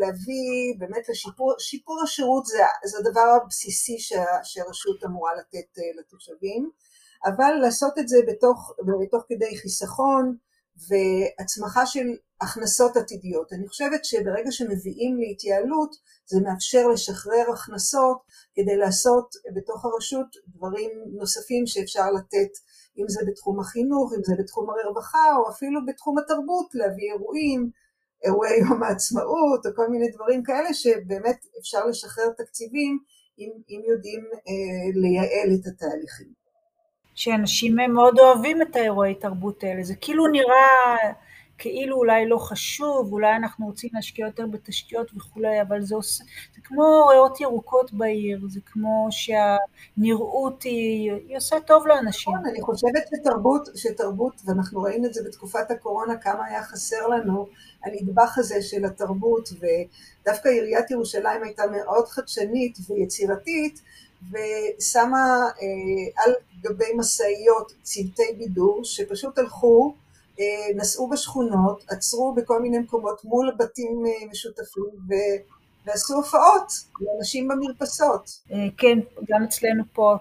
להביא 0.00 0.78
באמת 0.78 1.08
לשיפור, 1.08 1.54
שיפור 1.58 2.02
השירות 2.02 2.44
זה, 2.46 2.62
זה 2.84 2.98
הדבר 2.98 3.28
הבסיסי 3.42 3.96
שהרשות 4.42 5.04
אמורה 5.04 5.32
לתת 5.34 5.70
לתושבים, 5.98 6.70
אבל 7.26 7.52
לעשות 7.62 7.98
את 7.98 8.08
זה 8.08 8.16
בתוך, 8.28 8.72
בתוך 9.06 9.22
כדי 9.28 9.56
חיסכון 9.56 10.36
והצמחה 10.88 11.86
של 11.86 12.06
הכנסות 12.40 12.96
עתידיות. 12.96 13.52
אני 13.52 13.68
חושבת 13.68 14.04
שברגע 14.04 14.50
שמביאים 14.50 15.16
להתייעלות 15.18 15.96
זה 16.26 16.40
מאפשר 16.40 16.88
לשחרר 16.88 17.44
הכנסות 17.54 18.18
כדי 18.54 18.76
לעשות 18.76 19.28
בתוך 19.54 19.84
הרשות 19.84 20.26
דברים 20.54 20.90
נוספים 21.18 21.66
שאפשר 21.66 22.10
לתת 22.10 22.52
אם 22.98 23.04
זה 23.08 23.20
בתחום 23.28 23.60
החינוך, 23.60 24.12
אם 24.16 24.22
זה 24.24 24.34
בתחום 24.38 24.66
הרווחה 24.70 25.36
או 25.36 25.50
אפילו 25.50 25.80
בתחום 25.86 26.18
התרבות, 26.18 26.74
להביא 26.74 27.12
אירועים, 27.12 27.70
אירועי 28.24 28.58
יום 28.58 28.82
העצמאות 28.82 29.66
או 29.66 29.70
כל 29.76 29.88
מיני 29.88 30.08
דברים 30.10 30.42
כאלה 30.42 30.74
שבאמת 30.74 31.38
אפשר 31.60 31.86
לשחרר 31.86 32.28
תקציבים 32.38 32.98
אם, 33.38 33.50
אם 33.70 33.80
יודעים 33.90 34.20
אה, 34.48 35.00
לייעל 35.02 35.50
את 35.54 35.66
התהליכים. 35.66 36.41
שאנשים 37.14 37.76
מאוד 37.76 38.18
אוהבים 38.18 38.62
את 38.62 38.76
האירועי 38.76 39.14
תרבות 39.14 39.64
האלה, 39.64 39.82
זה 39.82 39.94
כאילו 39.94 40.26
נראה 40.26 40.96
כאילו 41.62 41.96
אולי 41.96 42.28
לא 42.28 42.38
חשוב, 42.38 43.12
אולי 43.12 43.36
אנחנו 43.36 43.66
רוצים 43.66 43.90
להשקיע 43.92 44.26
יותר 44.26 44.46
בתשתיות 44.46 45.10
וכולי, 45.16 45.62
אבל 45.62 45.82
זה, 45.82 45.94
עושה, 45.94 46.24
זה 46.54 46.60
כמו 46.64 47.06
ריאות 47.10 47.40
ירוקות 47.40 47.92
בעיר, 47.92 48.40
זה 48.48 48.60
כמו 48.66 49.08
שהנראות 49.10 50.62
היא, 50.62 51.12
היא 51.28 51.36
עושה 51.36 51.60
טוב 51.60 51.86
לאנשים. 51.86 52.34
נכון, 52.34 52.50
אני 52.50 52.60
חושבת 52.62 53.02
שתרבות, 53.14 53.68
שתרבות, 53.76 54.42
ואנחנו 54.46 54.82
ראינו 54.82 55.06
את 55.06 55.14
זה 55.14 55.20
בתקופת 55.26 55.70
הקורונה, 55.70 56.16
כמה 56.16 56.44
היה 56.46 56.62
חסר 56.62 57.06
לנו 57.06 57.46
הנדבך 57.84 58.38
הזה 58.38 58.62
של 58.62 58.84
התרבות, 58.84 59.48
ודווקא 59.48 60.48
עיריית 60.48 60.90
ירושלים 60.90 61.42
הייתה 61.42 61.62
מאוד 61.66 62.08
חדשנית 62.08 62.78
ויצירתית, 62.88 63.82
ושמה 64.30 65.26
אה, 65.62 66.24
על 66.24 66.32
גבי 66.60 66.92
משאיות 66.96 67.72
צוותי 67.82 68.32
בידור 68.38 68.80
שפשוט 68.84 69.38
הלכו, 69.38 69.94
אה, 70.40 70.74
נסעו 70.76 71.08
בשכונות, 71.10 71.84
עצרו 71.88 72.34
בכל 72.34 72.62
מיני 72.62 72.78
מקומות 72.78 73.24
מול 73.24 73.54
בתים 73.58 74.02
אה, 74.06 74.30
משותפים 74.30 74.84
ו... 75.08 75.12
ועשו 75.86 76.14
הופעות 76.14 76.72
לאנשים 77.00 77.48
במרפסות. 77.48 78.30
כן, 78.78 78.98
גם 79.28 79.44
אצלנו 79.44 79.84
פה. 79.92 80.16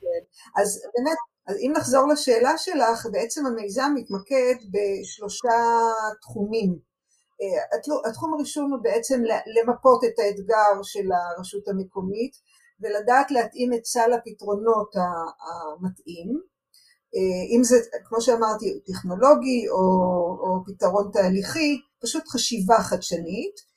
כן. 0.00 0.60
אז 0.62 0.82
באמת, 0.96 1.16
אז 1.46 1.56
אם 1.56 1.72
נחזור 1.76 2.08
לשאלה 2.08 2.58
שלך, 2.58 3.06
בעצם 3.12 3.46
המיזם 3.46 3.92
מתמקד 3.94 4.54
בשלושה 4.70 5.58
תחומים. 6.20 6.78
התחום 8.08 8.34
הראשון 8.34 8.72
הוא 8.72 8.80
בעצם 8.82 9.22
למפות 9.56 10.04
את 10.04 10.18
האתגר 10.18 10.82
של 10.82 11.08
הרשות 11.12 11.68
המקומית, 11.68 12.32
ולדעת 12.80 13.30
להתאים 13.30 13.72
את 13.72 13.84
סל 13.84 14.12
הפתרונות 14.12 14.92
המתאים, 14.96 16.40
אה, 17.14 17.56
אם 17.56 17.64
זה 17.64 17.76
כמו 18.04 18.20
שאמרתי 18.20 18.80
טכנולוגי 18.86 19.68
או, 19.68 19.84
או 20.40 20.64
פתרון 20.66 21.10
תהליכי, 21.12 21.80
פשוט 22.02 22.28
חשיבה 22.28 22.78
חדשנית. 22.78 23.70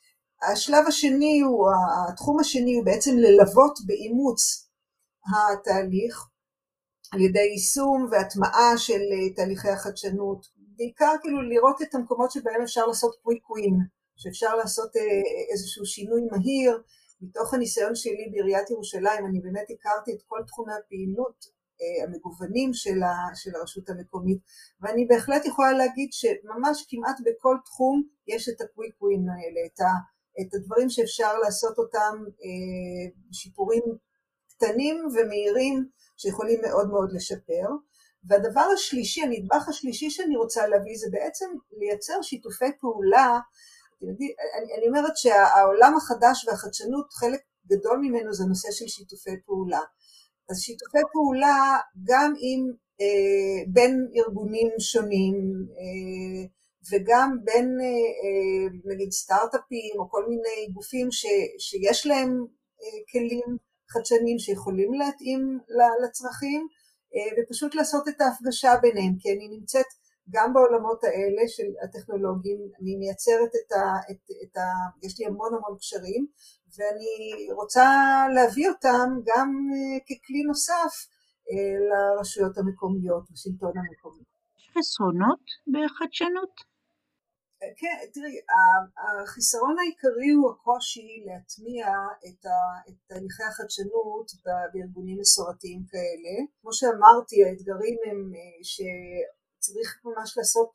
השלב 0.52 0.88
השני 0.88 1.42
הוא, 1.42 1.70
התחום 2.10 2.40
השני 2.40 2.76
הוא 2.76 2.86
בעצם 2.86 3.18
ללוות 3.18 3.80
באימוץ 3.86 4.70
התהליך 5.26 6.28
על 7.12 7.22
ידי 7.22 7.40
יישום 7.40 8.08
והטמעה 8.12 8.78
של 8.78 9.02
אה, 9.14 9.34
תהליכי 9.36 9.70
החדשנות, 9.70 10.46
בעיקר 10.78 11.14
כאילו 11.22 11.42
לראות 11.42 11.82
את 11.82 11.96
המקומות 11.96 12.32
שבהם 12.32 12.62
אפשר 12.62 12.86
לעשות 12.86 13.16
קוויקווין, 13.24 13.78
שאפשר 14.16 14.56
לעשות 14.56 14.96
אה, 14.96 15.02
איזשהו 15.52 15.86
שינוי 15.86 16.22
מהיר, 16.32 16.82
מתוך 17.24 17.54
הניסיון 17.54 17.96
שלי 17.96 18.30
בעיריית 18.32 18.70
ירושלים 18.70 19.26
אני 19.26 19.40
באמת 19.40 19.68
הכרתי 19.74 20.12
את 20.14 20.22
כל 20.28 20.40
תחומי 20.48 20.74
הפעילות 20.74 21.46
אה, 21.82 22.04
המגוונים 22.04 22.74
של, 22.74 23.04
ה, 23.04 23.36
של 23.36 23.56
הרשות 23.56 23.90
המקומית 23.90 24.40
ואני 24.82 25.06
בהחלט 25.06 25.46
יכולה 25.46 25.72
להגיד 25.72 26.10
שממש 26.12 26.86
כמעט 26.90 27.18
בכל 27.26 27.56
תחום 27.66 28.04
יש 28.28 28.50
את 28.50 28.62
הקוויק 28.62 29.02
ווין 29.02 29.26
האלה, 29.30 29.62
את, 29.66 29.80
ה, 29.80 29.92
את 30.42 30.54
הדברים 30.54 30.90
שאפשר 30.90 31.38
לעשות 31.38 31.78
אותם 31.78 32.14
אה, 32.44 33.06
שיפורים 33.32 33.84
קטנים 34.50 35.08
ומהירים 35.16 35.90
שיכולים 36.18 36.62
מאוד 36.62 36.90
מאוד 36.90 37.12
לשפר. 37.14 37.68
והדבר 38.28 38.66
השלישי, 38.74 39.22
הנדבך 39.22 39.70
השלישי 39.70 40.10
שאני 40.10 40.36
רוצה 40.36 40.68
להביא 40.68 40.98
זה 40.98 41.08
בעצם 41.12 41.46
לייצר 41.80 42.22
שיתופי 42.22 42.72
פעולה 42.80 43.40
אני, 44.10 44.74
אני 44.78 44.88
אומרת 44.88 45.18
שהעולם 45.18 45.94
החדש 45.98 46.48
והחדשנות, 46.48 47.14
חלק 47.14 47.40
גדול 47.68 47.98
ממנו 48.02 48.34
זה 48.34 48.46
נושא 48.46 48.72
של 48.72 48.88
שיתופי 48.88 49.42
פעולה. 49.46 49.82
אז 50.50 50.60
שיתופי 50.60 50.98
פעולה 51.14 51.78
גם 52.04 52.34
עם, 52.40 52.72
אה, 53.02 53.64
בין 53.68 54.08
ארגונים 54.16 54.70
שונים 54.80 55.36
אה, 55.78 56.46
וגם 56.92 57.38
בין 57.44 57.78
אה, 57.82 57.86
אה, 57.86 58.94
נגיד 58.94 59.12
סטארט-אפים 59.12 59.94
או 60.00 60.10
כל 60.10 60.26
מיני 60.30 60.74
גופים 60.74 61.12
ש, 61.12 61.26
שיש 61.60 62.08
להם 62.08 62.46
אה, 62.82 63.00
כלים 63.12 63.58
חדשניים 63.90 64.40
שיכולים 64.40 64.94
להתאים 64.94 65.60
לצרכים 66.04 66.68
אה, 67.16 67.32
ופשוט 67.38 67.76
לעשות 67.76 68.08
את 68.08 68.22
ההפגשה 68.22 68.74
ביניהם 68.82 69.14
כי 69.20 69.32
אני 69.32 69.48
נמצאת 69.48 69.86
גם 70.30 70.54
בעולמות 70.54 71.04
האלה 71.04 71.44
של 71.48 71.70
הטכנולוגיים, 71.84 72.60
אני 72.80 72.96
מייצרת 72.96 73.52
את 73.60 73.72
ה... 73.72 73.84
את, 74.12 74.22
את 74.44 74.58
ה 74.58 74.68
יש 75.06 75.20
לי 75.20 75.26
המון 75.26 75.54
המון 75.54 75.78
קשרים, 75.78 76.28
ואני 76.78 77.52
רוצה 77.60 77.88
להביא 78.36 78.70
אותם 78.70 79.08
גם 79.26 79.50
ככלי 80.08 80.44
נוסף 80.48 80.94
לרשויות 81.90 82.58
המקומיות, 82.58 83.24
לשלטון 83.32 83.74
המקומי. 83.78 84.24
יש 84.58 84.72
חסרונות 84.78 85.46
בחדשנות? 85.74 86.74
כן, 87.80 87.98
תראי, 88.14 88.36
החיסרון 89.24 89.76
העיקרי 89.80 90.32
הוא 90.38 90.52
הקושי 90.52 91.10
להטמיע 91.26 91.86
את 92.28 92.46
תהליכי 93.08 93.44
החדשנות 93.50 94.28
בארגונים 94.74 95.18
מסורתיים 95.20 95.82
כאלה. 95.92 96.34
כמו 96.62 96.74
שאמרתי, 96.74 97.36
האתגרים 97.44 97.98
הם 98.08 98.20
אה, 98.36 98.58
שצריך 99.64 100.02
ממש 100.06 100.38
לעשות, 100.38 100.72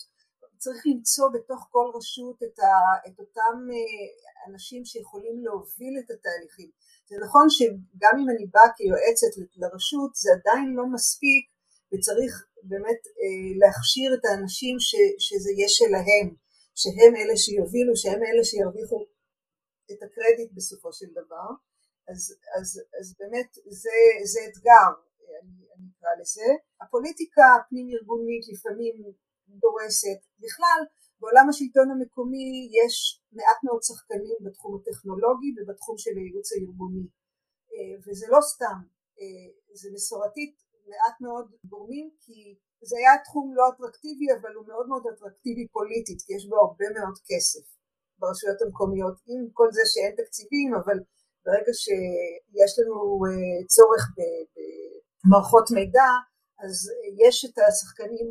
צריך 0.59 0.83
למצוא 0.87 1.29
בתוך 1.35 1.69
כל 1.71 1.87
רשות 1.97 2.43
את, 2.43 2.59
ה, 2.59 2.73
את 3.07 3.19
אותם 3.19 3.57
אה, 3.73 4.09
אנשים 4.49 4.85
שיכולים 4.85 5.45
להוביל 5.45 5.95
את 6.01 6.11
התהליכים. 6.11 6.71
זה 7.09 7.17
נכון 7.25 7.47
שגם 7.57 8.15
אם 8.21 8.29
אני 8.33 8.47
באה 8.55 8.69
כיועצת 8.77 9.33
לרשות, 9.57 10.15
זה 10.15 10.31
עדיין 10.37 10.69
לא 10.79 10.85
מספיק 10.95 11.45
וצריך 11.91 12.33
באמת 12.63 13.03
אה, 13.21 13.51
להכשיר 13.61 14.09
את 14.17 14.25
האנשים 14.25 14.77
ש, 14.81 14.91
שזה 15.27 15.51
יהיה 15.53 15.69
שלהם. 15.69 16.29
שהם 16.81 17.15
אלה 17.21 17.37
שיובילו, 17.37 17.93
שהם 17.97 18.21
אלה 18.29 18.45
שירוויחו 18.45 18.99
את 19.91 20.01
הקרדיט 20.05 20.51
בסופו 20.57 20.93
של 20.93 21.11
דבר, 21.21 21.49
אז, 22.11 22.21
אז, 22.57 22.69
אז 23.01 23.07
באמת 23.19 23.51
זה, 23.83 23.99
זה 24.33 24.41
אתגר, 24.49 24.91
אקרא 25.91 26.13
לזה. 26.21 26.49
הפוליטיקה 26.83 27.47
הפנים 27.57 27.87
ארגונית 27.95 28.45
לפעמים 28.53 28.95
דורסת, 29.63 30.21
בכלל 30.45 30.81
בעולם 31.21 31.47
השלטון 31.49 31.89
המקומי 31.91 32.49
יש 32.81 32.95
מעט 33.33 33.61
מאוד 33.67 33.83
שחקנים 33.89 34.39
בתחום 34.45 34.73
הטכנולוגי 34.77 35.51
ובתחום 35.57 35.97
של 36.03 36.15
הייעוץ 36.21 36.49
הארגוני, 36.53 37.07
אה, 37.73 37.95
וזה 38.05 38.27
לא 38.35 38.41
סתם, 38.53 38.79
אה, 39.21 39.49
זה 39.81 39.89
מסורתית 39.95 40.55
מעט 40.91 41.17
מאוד 41.21 41.47
גורמים 41.73 42.07
כי 42.23 42.39
זה 42.89 42.97
היה 42.99 43.15
תחום 43.25 43.47
לא 43.59 43.65
אטרקטיבי 43.73 44.29
אבל 44.37 44.53
הוא 44.57 44.67
מאוד 44.71 44.87
מאוד 44.91 45.05
אטרקטיבי 45.13 45.65
פוליטית 45.77 46.21
כי 46.25 46.31
יש 46.37 46.45
בו 46.51 46.57
הרבה 46.67 46.87
מאוד 46.97 47.17
כסף 47.29 47.65
ברשויות 48.19 48.61
המקומיות. 48.63 49.17
עם 49.31 49.43
כל 49.59 49.69
זה 49.77 49.85
שאין 49.93 50.13
תקציבים 50.21 50.71
אבל 50.81 50.99
ברגע 51.45 51.73
שיש 51.83 52.73
לנו 52.79 52.97
אה, 53.27 53.59
צורך 53.75 54.03
במערכות 55.29 55.71
מידע 55.71 56.11
אז 56.65 56.91
יש 57.27 57.45
את 57.45 57.59
השחקנים 57.69 58.29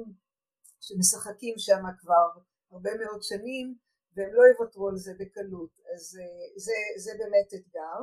שמשחקים 0.80 1.56
שם 1.58 1.84
כבר 2.00 2.28
הרבה 2.72 2.92
מאוד 3.02 3.22
שנים 3.22 3.76
והם 4.18 4.34
לא 4.34 4.44
יוותרו 4.52 4.90
על 4.90 4.98
זה 4.98 5.14
בקלות. 5.20 5.74
אז 5.94 6.04
אה, 6.20 6.60
זה, 6.66 6.78
זה 7.04 7.12
באמת 7.20 7.50
אתגר. 7.58 8.00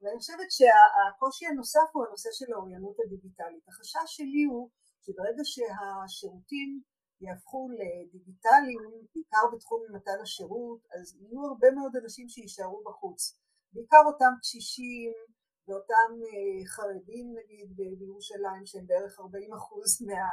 ואני 0.00 0.18
חושבת 0.18 0.50
שהקושי 0.56 1.46
הנוסף 1.46 1.88
הוא 1.92 2.04
הנושא 2.06 2.28
של 2.32 2.52
האוריינות 2.52 2.96
הדיגיטלית. 3.04 3.68
החשש 3.68 4.08
שלי 4.16 4.44
הוא 4.50 4.70
שברגע 5.04 5.42
שהשירותים 5.44 6.80
יהפכו 7.20 7.68
לדיגיטליים, 7.78 8.82
בעיקר 9.14 9.44
בתחום 9.52 9.80
מתן 9.94 10.18
השירות, 10.22 10.80
אז 10.94 11.16
יהיו 11.20 11.40
הרבה 11.50 11.70
מאוד 11.70 11.92
אנשים 12.02 12.28
שיישארו 12.28 12.82
בחוץ. 12.86 13.38
בעיקר 13.72 14.02
אותם 14.06 14.32
קשישים 14.40 15.12
ואותם 15.68 16.10
אה, 16.28 16.66
חרדים 16.66 17.26
נגיד 17.38 17.76
בירושלים 17.76 18.66
שהם 18.66 18.86
בערך 18.86 19.20
40 19.20 19.54
אחוז 19.54 19.90
מה, 20.06 20.28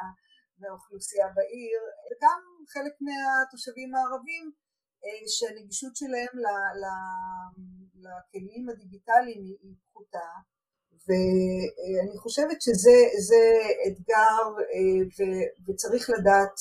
מהאוכלוסייה 0.60 1.28
בעיר, 1.36 1.82
וגם 2.08 2.42
חלק 2.74 2.94
מהתושבים 3.06 3.96
הערבים 3.96 4.52
אה, 5.04 5.24
שהנגישות 5.28 5.96
שלהם 5.96 6.34
לכלים 8.04 8.70
הדיגיטליים 8.70 9.44
היא 9.44 9.76
פחותה 9.86 10.30
ואני 11.08 12.18
חושבת 12.18 12.62
שזה 12.62 12.98
אתגר 13.88 14.42
אה, 14.74 15.00
וצריך 15.68 16.10
לדעת 16.10 16.56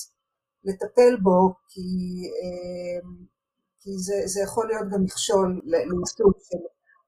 לטפל 0.64 1.16
בו 1.22 1.54
כי, 1.68 1.88
אה, 2.40 3.08
כי 3.80 3.90
זה, 3.98 4.14
זה 4.26 4.40
יכול 4.40 4.68
להיות 4.68 4.86
גם 4.92 5.02
מכשול 5.04 5.60
לניסוי 5.64 6.32
של 6.48 6.62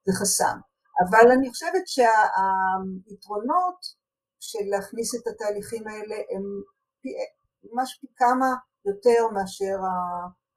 זה 0.06 0.12
חסם. 0.20 0.58
אבל 1.00 1.30
אני 1.32 1.50
חושבת 1.50 1.86
שהיתרונות 1.86 3.78
של 4.40 4.64
להכניס 4.70 5.14
את 5.14 5.26
התהליכים 5.26 5.88
האלה 5.88 6.16
הם 6.30 6.42
פי, 7.00 7.08
ממש 7.64 7.98
פי 8.00 8.06
כמה 8.16 8.46
יותר 8.84 9.28
מאשר 9.34 9.76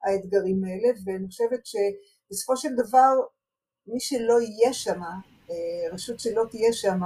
האתגרים 0.04 0.64
האלה 0.64 0.88
ואני 1.04 1.26
חושבת 1.26 1.60
שבסופו 1.66 2.56
של 2.56 2.74
דבר 2.76 3.12
מי 3.86 4.00
שלא 4.00 4.40
יהיה 4.40 4.72
שם 4.72 5.00
אה, 5.50 5.94
רשות 5.94 6.20
שלא 6.20 6.42
תהיה 6.50 6.72
שם, 6.72 7.00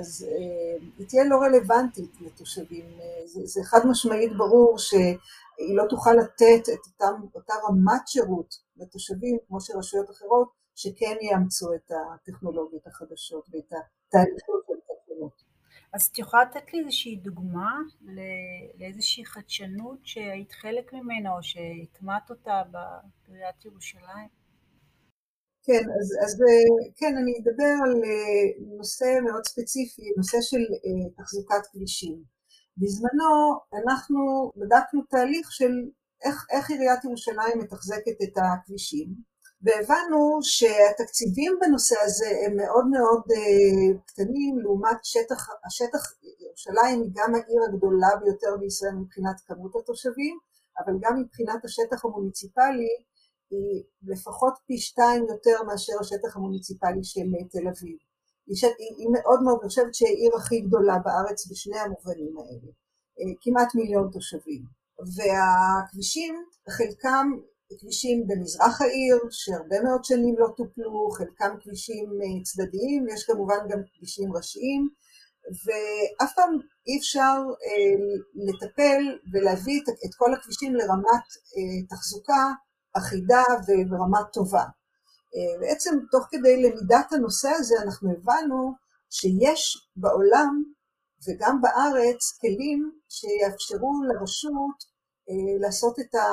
אז 0.00 0.26
אה, 0.30 0.86
היא 0.98 1.06
תהיה 1.08 1.24
לא 1.24 1.36
רלוונטית 1.36 2.10
לתושבים. 2.20 2.86
אה, 3.00 3.26
זה, 3.26 3.40
זה 3.44 3.60
חד 3.64 3.86
משמעית 3.90 4.36
ברור 4.36 4.78
שהיא 4.78 5.76
לא 5.76 5.84
תוכל 5.88 6.12
לתת 6.12 6.68
את 6.74 6.86
אותם, 6.86 7.22
אותה 7.34 7.54
רמת 7.68 8.08
שירות 8.08 8.54
לתושבים 8.76 9.38
כמו 9.48 9.60
שרשויות 9.60 10.10
אחרות 10.10 10.57
שכן 10.78 11.16
יאמצו 11.30 11.74
את 11.74 11.90
הטכנולוגיות 11.90 12.86
החדשות 12.86 13.48
ואת 13.50 13.72
התהליכים 13.72 14.54
של 14.66 14.72
הטכנולוגיות. 14.72 15.42
אז 15.92 16.02
את 16.12 16.18
יכולה 16.18 16.42
לתת 16.42 16.72
לי 16.72 16.80
איזושהי 16.80 17.16
דוגמה 17.16 17.72
לאיזושהי 18.78 19.24
חדשנות 19.26 19.98
שהיית 20.02 20.52
חלק 20.52 20.92
ממנה 20.92 21.30
או 21.36 21.42
שהטמעת 21.42 22.30
אותה 22.30 22.62
בעיריית 22.70 23.64
ירושלים? 23.64 24.28
כן, 25.62 25.84
אז, 26.00 26.08
אז 26.24 26.42
כן, 26.96 27.12
אני 27.20 27.32
אדבר 27.38 27.74
על 27.84 27.94
אה, 28.04 28.76
נושא 28.76 29.04
מאוד 29.24 29.44
ספציפי, 29.46 30.02
נושא 30.16 30.38
של 30.40 30.62
אה, 30.84 31.10
תחזוקת 31.16 31.66
כבישים. 31.72 32.22
בזמנו 32.78 33.30
אנחנו 33.78 34.52
בדקנו 34.56 35.02
תהליך 35.02 35.52
של 35.52 35.72
איך, 36.24 36.46
איך 36.50 36.70
עיריית 36.70 37.04
ירושלים 37.04 37.58
מתחזקת 37.58 38.18
את 38.22 38.34
הכבישים, 38.36 39.08
והבנו 39.62 40.38
שהתקציבים 40.42 41.58
בנושא 41.60 41.96
הזה 42.04 42.28
הם 42.46 42.56
מאוד 42.56 42.86
מאוד 42.86 43.22
קטנים 44.06 44.58
לעומת 44.58 44.98
שטח, 45.02 45.48
השטח, 45.66 46.02
ירושלים 46.40 47.02
היא 47.02 47.10
גם 47.14 47.34
העיר 47.34 47.62
הגדולה 47.68 48.08
ביותר 48.20 48.56
בישראל 48.60 48.94
מבחינת 48.94 49.36
כמות 49.46 49.76
התושבים, 49.76 50.38
אבל 50.78 50.92
גם 51.00 51.20
מבחינת 51.20 51.64
השטח 51.64 52.04
המוניציפלי 52.04 52.94
היא 53.50 53.82
לפחות 54.02 54.54
פי 54.66 54.78
שתיים 54.78 55.22
יותר 55.28 55.62
מאשר 55.66 55.92
השטח 56.00 56.36
המוניציפלי 56.36 57.04
של 57.04 57.26
תל 57.50 57.68
אביב. 57.68 57.98
היא, 58.46 58.56
היא 58.98 59.08
מאוד 59.12 59.42
מאוד, 59.42 59.58
אני 59.60 59.68
חושבת 59.68 59.94
שהיא 59.94 60.08
העיר 60.08 60.32
הכי 60.36 60.60
גדולה 60.60 60.98
בארץ 61.04 61.50
בשני 61.50 61.78
המובנים 61.78 62.38
האלה, 62.38 62.70
אה, 63.18 63.34
כמעט 63.40 63.74
מיליון 63.74 64.10
תושבים. 64.12 64.62
והכבישים, 65.16 66.44
חלקם 66.70 67.26
כבישים 67.80 68.26
במזרח 68.26 68.80
העיר, 68.80 69.18
שהרבה 69.30 69.80
מאוד 69.84 70.04
שנים 70.04 70.34
לא 70.38 70.48
טופלו, 70.56 71.10
חלקם 71.10 71.56
כבישים 71.60 72.04
אה, 72.22 72.42
צדדיים, 72.44 73.06
יש 73.08 73.24
כמובן 73.24 73.58
גם 73.70 73.78
כבישים 73.94 74.36
ראשיים, 74.36 74.88
ואף 75.64 76.32
פעם 76.36 76.52
אי 76.86 76.98
אפשר 76.98 77.36
אה, 77.66 77.96
לטפל 78.34 79.02
ולהביא 79.32 79.80
את, 79.80 79.88
את 79.88 80.14
כל 80.16 80.34
הכבישים 80.34 80.74
לרמת 80.74 81.26
אה, 81.56 81.86
תחזוקה 81.90 82.52
אחידה 82.98 83.42
וברמה 83.66 84.24
טובה. 84.32 84.64
אה, 85.34 85.60
בעצם 85.60 85.98
תוך 86.10 86.24
כדי 86.30 86.62
למידת 86.62 87.12
הנושא 87.12 87.48
הזה 87.48 87.74
אנחנו 87.84 88.10
הבנו 88.12 88.72
שיש 89.10 89.88
בעולם 89.96 90.62
וגם 91.28 91.60
בארץ 91.60 92.38
כלים 92.40 92.92
שיאפשרו 93.08 93.92
לרשות 94.08 94.78
לעשות 95.60 95.98
את, 96.00 96.14
ה, 96.14 96.26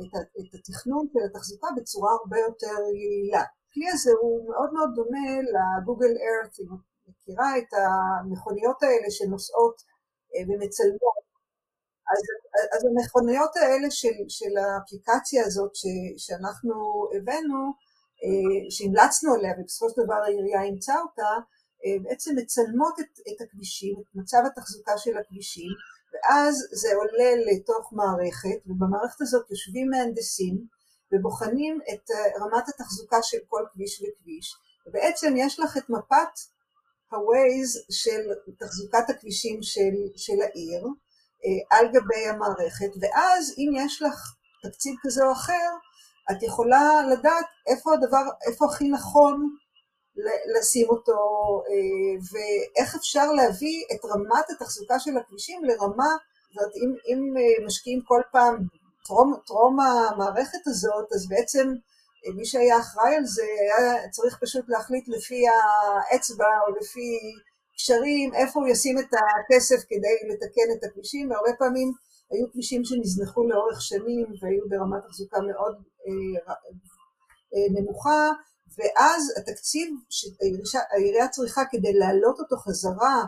את, 0.00 0.14
ה, 0.14 0.20
את 0.40 0.54
התכנון 0.54 1.06
של 1.12 1.18
התחזוקה 1.30 1.68
בצורה 1.76 2.12
הרבה 2.20 2.38
יותר 2.38 2.76
יעילה. 3.02 3.42
הכלי 3.70 3.88
הזה 3.92 4.10
הוא 4.22 4.50
מאוד 4.50 4.72
מאוד 4.72 4.90
דומה 4.94 5.28
לגוגל 5.54 6.14
ארת, 6.26 6.52
אם 6.60 6.66
את 6.74 7.08
מכירה 7.08 7.58
את 7.58 7.70
המכוניות 7.72 8.82
האלה 8.82 9.10
שנוסעות 9.10 9.76
אה, 10.34 10.42
ומצלמות 10.48 11.28
אז, 12.12 12.22
אז 12.74 12.82
המכוניות 12.84 13.56
האלה 13.56 13.90
של, 13.90 14.16
של 14.28 14.52
האפליקציה 14.56 15.42
הזאת 15.46 15.74
ש, 15.74 15.84
שאנחנו 16.16 16.74
הבאנו, 17.16 17.60
אה, 18.24 18.70
שהמלצנו 18.70 19.34
עליה 19.34 19.52
ובסופו 19.58 19.90
של 19.90 20.02
דבר 20.04 20.20
העירייה 20.24 20.62
אימצה 20.62 20.94
אותה, 21.00 21.32
אה, 21.84 21.96
בעצם 22.02 22.32
מצלמות 22.36 22.94
את, 23.00 23.12
את 23.28 23.40
הכבישים, 23.40 23.94
את 24.00 24.10
מצב 24.14 24.42
התחזוקה 24.46 24.98
של 24.98 25.18
הכבישים, 25.18 25.72
ואז 26.12 26.68
זה 26.72 26.88
עולה 26.94 27.30
לתוך 27.46 27.92
מערכת, 27.92 28.58
ובמערכת 28.66 29.20
הזאת 29.20 29.50
יושבים 29.50 29.90
מהנדסים 29.90 30.66
ובוחנים 31.12 31.80
את 31.92 32.10
אה, 32.10 32.44
רמת 32.44 32.68
התחזוקה 32.68 33.22
של 33.22 33.38
כל 33.48 33.64
כביש 33.72 34.02
וכביש, 34.02 34.54
ובעצם 34.86 35.34
יש 35.36 35.60
לך 35.60 35.76
את 35.76 35.90
מפת 35.90 36.34
ה-Waze 37.12 37.92
של 37.92 38.20
תחזוקת 38.58 39.10
הכבישים 39.10 39.62
של, 39.62 39.96
של 40.16 40.42
העיר, 40.42 40.86
אה, 41.44 41.78
על 41.78 41.86
גבי 41.92 42.26
המערכת, 42.28 42.90
ואז 43.00 43.54
אם 43.58 43.84
יש 43.86 44.02
לך 44.02 44.34
תקציב 44.62 44.94
כזה 45.02 45.24
או 45.24 45.32
אחר, 45.32 45.68
את 46.30 46.42
יכולה 46.42 47.02
לדעת 47.12 47.46
איפה 47.66 47.94
הדבר, 47.94 48.24
איפה 48.46 48.66
הכי 48.66 48.88
נכון 48.88 49.56
לשים 50.58 50.88
אותו, 50.88 51.18
ואיך 52.32 52.94
אפשר 52.94 53.32
להביא 53.32 53.84
את 53.92 54.04
רמת 54.04 54.50
התחזוקה 54.50 54.98
של 54.98 55.16
הכבישים 55.16 55.64
לרמה, 55.64 56.16
זאת 56.48 56.56
אומרת, 56.56 56.76
אם, 56.76 56.94
אם 57.06 57.34
משקיעים 57.66 58.00
כל 58.00 58.20
פעם 58.32 58.56
טרום, 59.04 59.34
טרום 59.46 59.80
המערכת 59.80 60.66
הזאת, 60.66 61.12
אז 61.12 61.28
בעצם 61.28 61.74
מי 62.36 62.44
שהיה 62.44 62.78
אחראי 62.78 63.14
על 63.16 63.24
זה 63.24 63.42
היה 63.78 64.08
צריך 64.08 64.38
פשוט 64.42 64.64
להחליט 64.68 65.08
לפי 65.08 65.44
האצבע 65.48 66.46
או 66.66 66.76
לפי 66.80 67.18
קשרים 67.76 68.34
איפה 68.34 68.60
הוא 68.60 68.68
ישים 68.68 68.98
את 68.98 69.14
הכסף 69.14 69.84
כדי 69.88 70.32
לתקן 70.32 70.68
את 70.78 70.84
הכבישים, 70.84 71.30
והרבה 71.30 71.52
פעמים 71.58 71.92
היו 72.30 72.52
כבישים 72.52 72.84
שנזנחו 72.84 73.48
לאורך 73.48 73.82
שנים 73.82 74.26
והיו 74.40 74.68
ברמת 74.68 75.02
תחזוקה 75.06 75.40
מאוד 75.40 75.74
אה, 76.06 76.54
אה, 77.54 77.80
נמוכה, 77.80 78.32
ואז 78.78 79.32
התקציב 79.36 79.94
שהעירייה 80.64 81.28
צריכה 81.28 81.62
כדי 81.70 81.92
להעלות 81.92 82.40
אותו 82.40 82.56
חזרה 82.56 83.24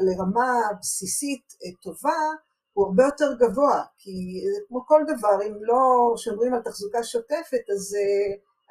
לרמה 0.00 0.60
בסיסית 0.80 1.54
אה, 1.64 1.70
טובה, 1.82 2.18
הוא 2.72 2.86
הרבה 2.86 3.04
יותר 3.04 3.34
גבוה, 3.38 3.82
כי 3.98 4.44
כמו 4.68 4.86
כל 4.86 5.02
דבר, 5.06 5.46
אם 5.46 5.54
לא 5.60 6.14
שומרים 6.16 6.54
על 6.54 6.60
תחזוקה 6.62 7.02
שוטפת, 7.02 7.70
אז 7.74 7.96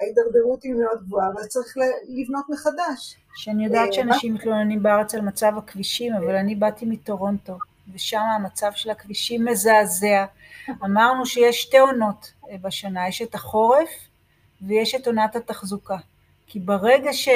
ההידרדרות 0.02 0.63
היא 0.63 0.73
מאוד 0.73 1.04
גבוהה, 1.06 1.28
אבל 1.34 1.43
צריך 1.43 1.73
לבנות 2.08 2.45
מחדש. 2.50 3.15
שאני 3.36 3.65
יודעת 3.65 3.93
שאנשים 3.93 4.34
מתלוננים 4.34 4.84
בארץ 4.84 5.15
על 5.15 5.21
מצב 5.21 5.52
הכבישים, 5.58 6.13
אבל 6.13 6.36
אני 6.36 6.56
באתי 6.56 6.86
מטורונטו, 6.86 7.58
ושם 7.93 8.21
המצב 8.36 8.71
של 8.76 8.89
הכבישים 8.89 9.45
מזעזע. 9.45 10.26
אמרנו 10.84 11.26
שיש 11.26 11.62
שתי 11.62 11.78
עונות 11.78 12.32
אה, 12.50 12.56
בשנה, 12.62 13.08
יש 13.08 13.21
את 13.21 13.36
החורף 13.36 13.89
ויש 14.62 14.96
את 14.96 15.08
עונת 15.08 15.36
התחזוקה. 15.36 15.98
כי 16.48 16.60
ברגע 16.60 17.13
ש, 17.13 17.30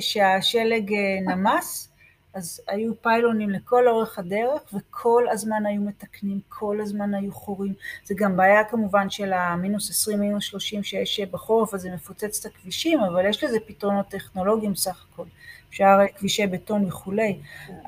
שהשלג 0.00 0.92
אה, 0.92 1.34
נמס, 1.34 1.88
אז 2.34 2.60
היו 2.68 3.02
פיילונים 3.02 3.50
לכל 3.50 3.88
אורך 3.88 4.18
הדרך, 4.18 4.62
וכל 4.74 5.24
הזמן 5.30 5.66
היו 5.66 5.80
מתקנים, 5.80 6.40
כל 6.48 6.80
הזמן 6.80 7.14
היו 7.14 7.32
חורים. 7.32 7.74
זה 8.04 8.14
גם 8.18 8.36
בעיה 8.36 8.64
כמובן 8.64 9.10
של 9.10 9.32
המינוס 9.32 9.90
20, 9.90 10.20
מינוס 10.20 10.44
30 10.44 10.82
שיש 10.82 11.20
בחורף, 11.20 11.74
אז 11.74 11.80
זה 11.80 11.90
מפוצץ 11.90 12.46
את 12.46 12.52
הכבישים, 12.52 13.00
אבל 13.00 13.28
יש 13.28 13.44
לזה 13.44 13.58
פתרונות 13.66 14.08
טכנולוגיים 14.08 14.74
סך 14.74 15.06
הכל. 15.12 15.24
אפשר 15.70 15.98
כבישי 16.16 16.46
בטון 16.46 16.84
וכולי. 16.84 17.38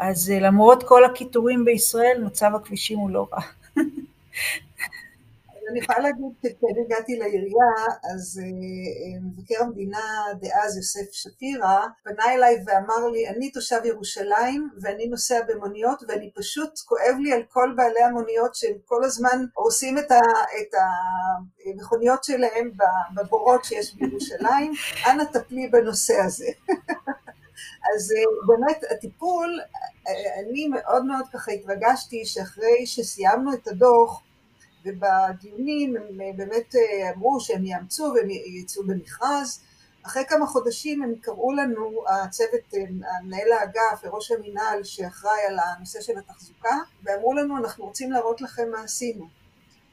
אז 0.01 0.31
אה, 0.31 0.41
למרות 0.41 0.83
כל 0.83 1.05
הקיטורים 1.05 1.65
בישראל, 1.65 2.23
מצב 2.25 2.51
הכבישים 2.55 2.99
הוא 2.99 3.11
לא 3.11 3.29
רע. 3.33 3.41
אני 5.71 5.79
יכולה 5.79 5.99
להגיד 5.99 6.33
שכשאני 6.43 6.81
הגעתי 6.87 7.17
לעירייה, 7.17 7.75
אז 8.15 8.41
אה, 8.43 9.21
מבקר 9.23 9.63
המדינה 9.65 10.01
דאז 10.41 10.77
יוסף 10.77 11.13
שפירא 11.13 11.87
פנה 12.05 12.35
אליי 12.35 12.57
ואמר 12.67 13.09
לי, 13.13 13.29
אני 13.29 13.51
תושב 13.51 13.81
ירושלים 13.85 14.71
ואני 14.83 15.07
נוסע 15.07 15.41
במוניות 15.49 16.03
ואני 16.09 16.31
פשוט 16.35 16.79
כואב 16.79 17.17
לי 17.21 17.33
על 17.33 17.43
כל 17.49 17.73
בעלי 17.77 18.03
המוניות 18.03 18.55
שהם 18.55 18.77
כל 18.85 19.05
הזמן 19.05 19.45
הורסים 19.55 19.99
את, 19.99 20.13
את 20.61 20.75
המכוניות 21.67 22.25
שלהם 22.25 22.71
בבורות 23.15 23.65
שיש 23.65 23.95
בירושלים, 23.95 24.73
אנא 25.07 25.25
טפלי 25.25 25.69
בנושא 25.69 26.15
הזה. 26.25 26.47
אז 27.95 28.13
אה, 28.13 28.47
באמת 28.47 28.85
הטיפול, 28.91 29.61
אה, 30.09 30.41
אני 30.41 30.69
מאוד 30.69 31.05
מאוד 31.05 31.25
ככה 31.33 31.53
התרגשתי 31.53 32.25
שאחרי 32.25 32.87
שסיימנו 32.87 33.53
את 33.55 33.69
הדוח 33.69 34.23
ובדיונים 34.85 35.97
הם 35.97 36.21
אה, 36.21 36.31
באמת 36.37 36.75
אמרו 37.15 37.41
שהם 37.41 37.65
יאמצו 37.65 38.13
והם 38.15 38.31
יצאו 38.31 38.83
במכרז, 38.87 39.61
אחרי 40.07 40.23
כמה 40.29 40.47
חודשים 40.47 41.03
הם 41.03 41.15
קראו 41.21 41.53
לנו, 41.53 42.05
הצוות, 42.09 42.75
מנהל 43.25 43.53
האגף 43.53 44.01
וראש 44.05 44.31
המינהל 44.33 44.85
שאחראי 44.85 45.41
על 45.49 45.59
הנושא 45.59 46.01
של 46.01 46.19
התחזוקה, 46.19 46.77
ואמרו 47.03 47.35
לנו 47.35 47.57
אנחנו 47.57 47.85
רוצים 47.85 48.13
להראות 48.13 48.41
לכם 48.41 48.71
מה 48.71 48.83
עשינו, 48.83 49.29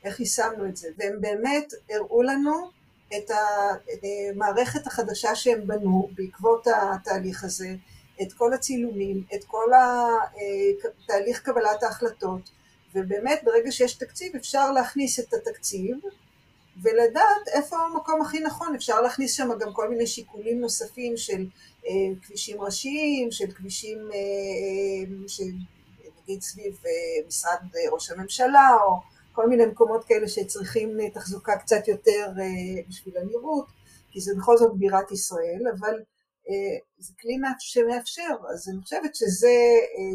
איך 0.03 0.19
יישמנו 0.19 0.65
את 0.65 0.77
זה, 0.77 0.87
והם 0.97 1.21
באמת 1.21 1.73
הראו 1.89 2.23
לנו 2.23 2.69
את 3.17 3.31
המערכת 3.31 4.87
החדשה 4.87 5.35
שהם 5.35 5.67
בנו 5.67 6.09
בעקבות 6.15 6.67
התהליך 6.67 7.43
הזה, 7.43 7.75
את 8.21 8.33
כל 8.33 8.53
הצילומים, 8.53 9.23
את 9.35 9.43
כל 9.43 9.71
תהליך 11.07 11.41
קבלת 11.41 11.83
ההחלטות, 11.83 12.49
ובאמת 12.97 13.41
ברגע 13.43 13.71
שיש 13.71 13.93
תקציב 13.93 14.35
אפשר 14.35 14.71
להכניס 14.71 15.19
את 15.19 15.33
התקציב 15.33 15.97
ולדעת 16.81 17.47
איפה 17.53 17.77
המקום 17.77 18.21
הכי 18.21 18.39
נכון, 18.39 18.75
אפשר 18.75 19.01
להכניס 19.01 19.33
שם 19.33 19.49
גם 19.59 19.73
כל 19.73 19.89
מיני 19.89 20.07
שיקולים 20.07 20.61
נוספים 20.61 21.17
של 21.17 21.45
אה, 21.87 21.91
כבישים 22.21 22.61
ראשיים, 22.61 23.31
של 23.31 23.51
כבישים 23.51 23.97
אה, 24.13 24.17
אה 24.17 25.27
של 25.27 25.43
נגיד 26.23 26.41
סביב 26.41 26.77
אה, 26.85 27.27
משרד 27.27 27.57
ראש 27.91 28.11
הממשלה 28.11 28.69
או 28.83 28.99
כל 29.37 29.49
מיני 29.49 29.65
מקומות 29.65 30.03
כאלה 30.03 30.27
שצריכים 30.27 30.99
אה, 30.99 31.09
תחזוקה 31.09 31.57
קצת 31.57 31.87
יותר 31.87 32.27
אה, 32.39 32.81
בשביל 32.89 33.17
הנראות, 33.17 33.65
כי 34.11 34.21
זה 34.21 34.31
בכל 34.37 34.57
זאת 34.57 34.75
בירת 34.75 35.11
ישראל, 35.11 35.61
אבל 35.79 35.93
אה, 35.93 35.99
זה 36.97 37.13
כלי 37.21 37.37
שמאפשר, 37.59 38.35
אז 38.53 38.69
אני 38.69 38.81
חושבת 38.81 39.15
שזה 39.15 39.57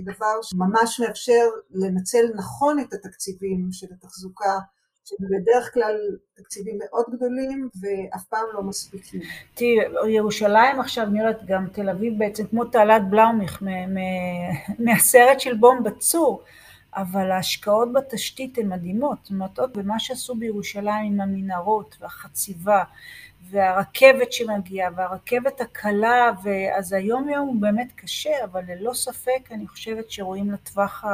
דבר 0.05 0.43
שממש 0.43 1.01
מאפשר 1.01 1.49
לנצל 1.71 2.27
נכון 2.35 2.81
את 2.81 2.93
התקציבים 2.93 3.69
של 3.73 3.87
התחזוקה, 3.93 4.59
שהם 5.05 5.29
בדרך 5.43 5.75
כלל 5.75 5.97
תקציבים 6.35 6.79
מאוד 6.79 7.05
גדולים 7.11 7.69
ואף 7.81 8.25
פעם 8.25 8.45
לא 8.55 8.63
מספיקים. 8.63 9.21
תראי, 9.55 9.77
ירושלים 10.09 10.81
עכשיו 10.81 11.07
נראית 11.07 11.37
גם 11.47 11.67
תל 11.73 11.89
אביב 11.89 12.19
בעצם 12.19 12.47
כמו 12.47 12.65
תעלת 12.65 13.03
בלאומיך 13.11 13.63
מהסרט 14.85 15.41
של 15.41 15.57
בום 15.57 15.83
בצור. 15.83 16.43
אבל 16.97 17.31
ההשקעות 17.31 17.93
בתשתית 17.93 18.59
הן 18.59 18.69
מדהימות, 18.69 19.29
עוד 19.59 19.73
במה 19.79 19.99
שעשו 19.99 20.35
בירושלים 20.35 21.13
עם 21.13 21.21
המנהרות 21.21 21.97
והחציבה 22.01 22.85
והרכבת 23.51 24.33
שמגיעה 24.33 24.91
והרכבת 24.97 25.61
הקלה, 25.61 26.33
אז 26.79 26.93
היום 26.93 27.29
יום 27.29 27.49
הוא 27.49 27.61
באמת 27.61 27.93
קשה, 27.97 28.45
אבל 28.45 28.63
ללא 28.69 28.95
ספק 28.95 29.49
אני 29.51 29.67
חושבת 29.67 30.11
שרואים 30.11 30.51
לטווח 30.51 31.05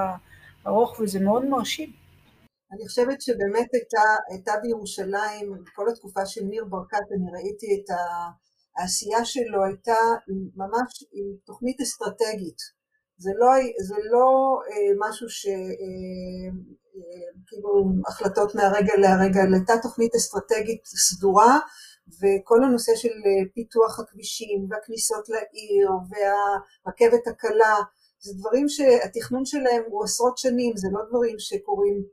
הארוך 0.64 1.00
וזה 1.00 1.20
מאוד 1.20 1.44
מרשים. 1.44 1.92
אני 2.72 2.88
חושבת 2.88 3.20
שבאמת 3.20 3.68
הייתה, 3.72 4.02
הייתה 4.30 4.52
בירושלים, 4.62 5.64
בכל 5.64 5.88
התקופה 5.88 6.26
של 6.26 6.44
ניר 6.44 6.64
ברקת, 6.64 7.06
אני 7.16 7.30
ראיתי 7.32 7.66
את 7.66 7.94
העשייה 8.76 9.24
שלו, 9.24 9.64
הייתה 9.64 10.00
ממש 10.56 11.04
עם 11.12 11.26
תוכנית 11.44 11.80
אסטרטגית. 11.80 12.77
זה 13.18 13.30
לא, 13.36 13.48
זה 13.88 13.96
לא 14.12 14.58
אה, 14.70 15.08
משהו 15.08 15.28
ש... 15.28 15.46
אה, 15.46 15.52
אה, 16.96 17.42
כאילו 17.46 17.84
החלטות 18.08 18.54
מהרגע 18.54 18.92
להרגע, 18.98 19.40
אלא 19.42 19.56
הייתה 19.56 19.72
תוכנית 19.82 20.14
אסטרטגית 20.14 20.82
סדורה 20.86 21.58
וכל 22.20 22.64
הנושא 22.64 22.92
של 22.96 23.08
אה, 23.08 23.44
פיתוח 23.54 24.00
הכבישים 24.00 24.66
והכניסות 24.70 25.28
לעיר 25.28 25.90
והרכבת 26.10 27.26
הקלה 27.26 27.76
זה 28.20 28.32
דברים 28.38 28.68
שהתכנון 28.68 29.44
שלהם 29.44 29.82
הוא 29.86 30.04
עשרות 30.04 30.38
שנים, 30.38 30.76
זה 30.76 30.88
לא 30.92 31.00
דברים 31.08 31.36
שקורים 31.38 32.04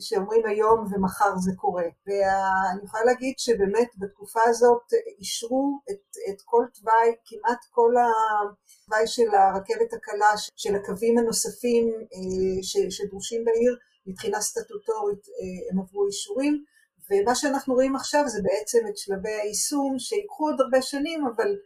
שאומרים 0.00 0.46
היום 0.46 0.86
ומחר 0.90 1.36
זה 1.36 1.52
קורה. 1.56 1.84
ואני 2.06 2.84
יכולה 2.84 3.04
להגיד 3.04 3.34
שבאמת 3.38 3.88
בתקופה 3.98 4.40
הזאת 4.46 4.92
אישרו 5.18 5.80
את, 5.90 6.16
את 6.30 6.42
כל 6.44 6.64
תוואי, 6.74 7.14
כמעט 7.24 7.58
כל 7.70 7.94
התוואי 8.02 9.06
של 9.06 9.34
הרכבת 9.34 9.92
הקלה, 9.92 10.30
של 10.56 10.74
הקווים 10.76 11.18
הנוספים 11.18 11.84
אה, 12.12 12.90
שדרושים 12.90 13.44
בעיר, 13.44 13.76
מבחינה 14.06 14.40
סטטוטורית 14.40 15.24
אה, 15.28 15.72
הם 15.72 15.80
עברו 15.80 16.06
אישורים. 16.06 16.64
ומה 17.10 17.34
שאנחנו 17.34 17.74
רואים 17.74 17.96
עכשיו 17.96 18.28
זה 18.28 18.40
בעצם 18.42 18.78
את 18.88 18.98
שלבי 18.98 19.32
היישום 19.32 19.98
שיקחו 19.98 20.48
עוד 20.48 20.60
הרבה 20.60 20.82
שנים, 20.82 21.26
אבל, 21.26 21.56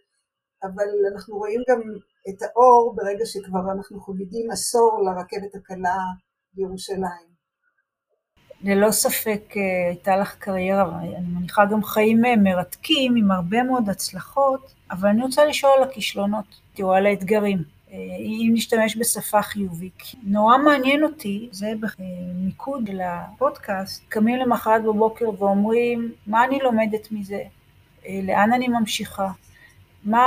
אבל 0.63 0.89
אנחנו 1.13 1.37
רואים 1.37 1.61
גם 1.71 1.81
את 2.29 2.43
האור 2.43 2.95
ברגע 2.97 3.27
שכבר 3.27 3.73
אנחנו 3.73 4.01
חוגגים 4.01 4.51
עשור 4.51 5.03
לרכבת 5.05 5.55
הקלה 5.55 5.99
בירושלים. 6.55 7.34
ללא 8.65 8.91
ספק 8.91 9.55
אה, 9.57 9.63
הייתה 9.89 10.17
לך 10.17 10.35
קריירה, 10.39 10.99
אני 10.99 11.27
מניחה 11.39 11.65
גם 11.65 11.85
חיים 11.85 12.25
אה, 12.25 12.37
מרתקים 12.37 13.17
עם 13.17 13.31
הרבה 13.31 13.63
מאוד 13.63 13.89
הצלחות, 13.89 14.75
אבל 14.91 15.09
אני 15.09 15.23
רוצה 15.23 15.45
לשאול 15.45 15.73
על 15.77 15.83
הכישלונות, 15.83 16.45
תראו, 16.75 16.95
על 16.95 17.07
האתגרים. 17.07 17.59
אה, 17.93 17.97
אם 18.19 18.51
נשתמש 18.55 18.97
בשפה 18.97 19.43
חיובית. 19.43 20.03
נורא 20.23 20.59
מעניין 20.59 21.05
אותי, 21.05 21.49
זה 21.53 21.73
במיקוד 21.81 22.91
לפודקאסט, 22.93 24.05
קמים 24.09 24.37
למחרת 24.37 24.83
בבוקר 24.83 25.25
ואומרים, 25.39 26.13
מה 26.27 26.45
אני 26.45 26.59
לומדת 26.63 27.13
מזה? 27.13 27.43
לאן 28.23 28.53
אני 28.53 28.69
ממשיכה? 28.69 29.29
מה 30.05 30.27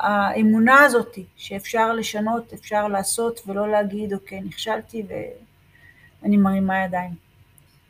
האמונה 0.00 0.80
הזאת 0.80 1.18
שאפשר 1.36 1.92
לשנות, 1.92 2.52
אפשר 2.52 2.88
לעשות, 2.88 3.40
ולא 3.46 3.70
להגיד, 3.70 4.12
אוקיי, 4.12 4.40
נכשלתי 4.40 5.02
ואני 6.22 6.36
מרימה 6.36 6.84
ידיים. 6.84 7.31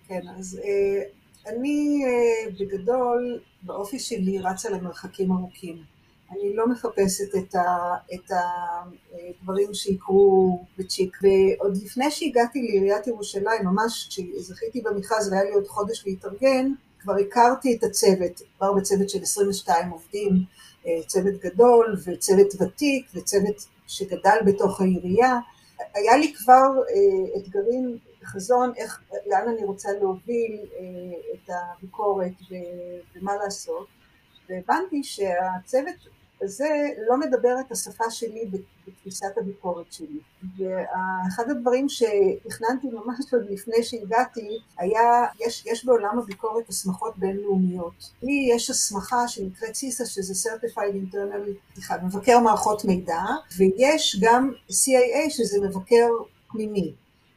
כן, 0.09 0.21
אז 0.39 0.61
אה, 0.65 1.03
אני 1.47 2.05
אה, 2.07 2.51
בגדול, 2.61 3.41
באופי 3.63 3.99
שלי 3.99 4.39
רצה 4.39 4.71
למרחקים 4.71 5.33
ארוכים. 5.33 5.83
אני 6.31 6.57
לא 6.57 6.69
מחפשת 6.69 7.35
את, 7.39 7.55
ה, 7.55 7.95
את 8.15 8.31
הדברים 8.31 9.75
שיקרו 9.75 10.65
בצ'יק. 10.79 11.19
ועוד 11.23 11.77
לפני 11.85 12.11
שהגעתי 12.11 12.63
לעיריית 12.63 13.07
ירושלים, 13.07 13.65
ממש 13.65 14.09
כשזכיתי 14.09 14.81
במכרז 14.81 15.29
והיה 15.31 15.45
לי 15.45 15.51
עוד 15.51 15.67
חודש 15.67 16.07
להתארגן, 16.07 16.73
כבר 16.99 17.15
הכרתי 17.17 17.77
את 17.77 17.85
הצוות, 17.85 18.43
כבר 18.57 18.73
בצוות 18.73 19.11
של 19.11 19.23
22 19.23 19.91
עובדים, 19.91 20.33
אה, 20.87 20.93
צוות 21.07 21.35
גדול 21.35 21.97
וצוות 22.05 22.55
ותיק 22.61 23.07
וצוות 23.15 23.67
שגדל 23.87 24.39
בתוך 24.47 24.81
העירייה. 24.81 25.39
היה 25.95 26.17
לי 26.17 26.35
כבר 26.35 26.71
אה, 26.89 27.41
אתגרים, 27.41 27.99
חזון, 28.25 28.73
איך, 28.77 29.01
לאן 29.27 29.49
אני 29.49 29.65
רוצה 29.65 29.93
להוביל 29.93 30.61
אה, 30.79 30.85
את 31.35 31.51
הביקורת 31.51 32.33
ומה 33.17 33.37
לעשות, 33.37 33.87
והבנתי 34.49 35.05
שהצוות 35.05 35.97
הזה 36.43 36.89
לא 37.09 37.17
מדבר 37.17 37.55
את 37.67 37.73
השפה 37.73 38.11
שלי 38.11 38.51
בתפיסת 38.87 39.39
הביקורת 39.39 39.93
שלי. 39.93 40.21
ואחד 40.57 41.51
הדברים 41.51 41.89
שתכננתי 41.89 42.87
ממש 42.87 43.33
עוד 43.33 43.43
לפני 43.51 43.83
שהגעתי 43.83 44.59
היה, 44.79 45.25
יש, 45.41 45.67
יש 45.67 45.85
בעולם 45.85 46.19
הביקורת 46.19 46.69
הסמכות 46.69 47.19
בינלאומיות. 47.19 48.11
לי 48.23 48.49
יש 48.55 48.71
הסמכה 48.71 49.29
שנקראת 49.29 49.75
סיסה 49.75 50.07
שזה 50.07 50.51
Certified 50.51 51.15
Internal, 51.15 51.75
סליחה, 51.75 51.97
מבקר 52.03 52.39
מערכות 52.39 52.85
מידע, 52.85 53.23
ויש 53.57 54.21
גם 54.21 54.53
CIA 54.71 55.31
שזה 55.31 55.61
מבקר 55.61 56.09
פנימי. 56.49 56.95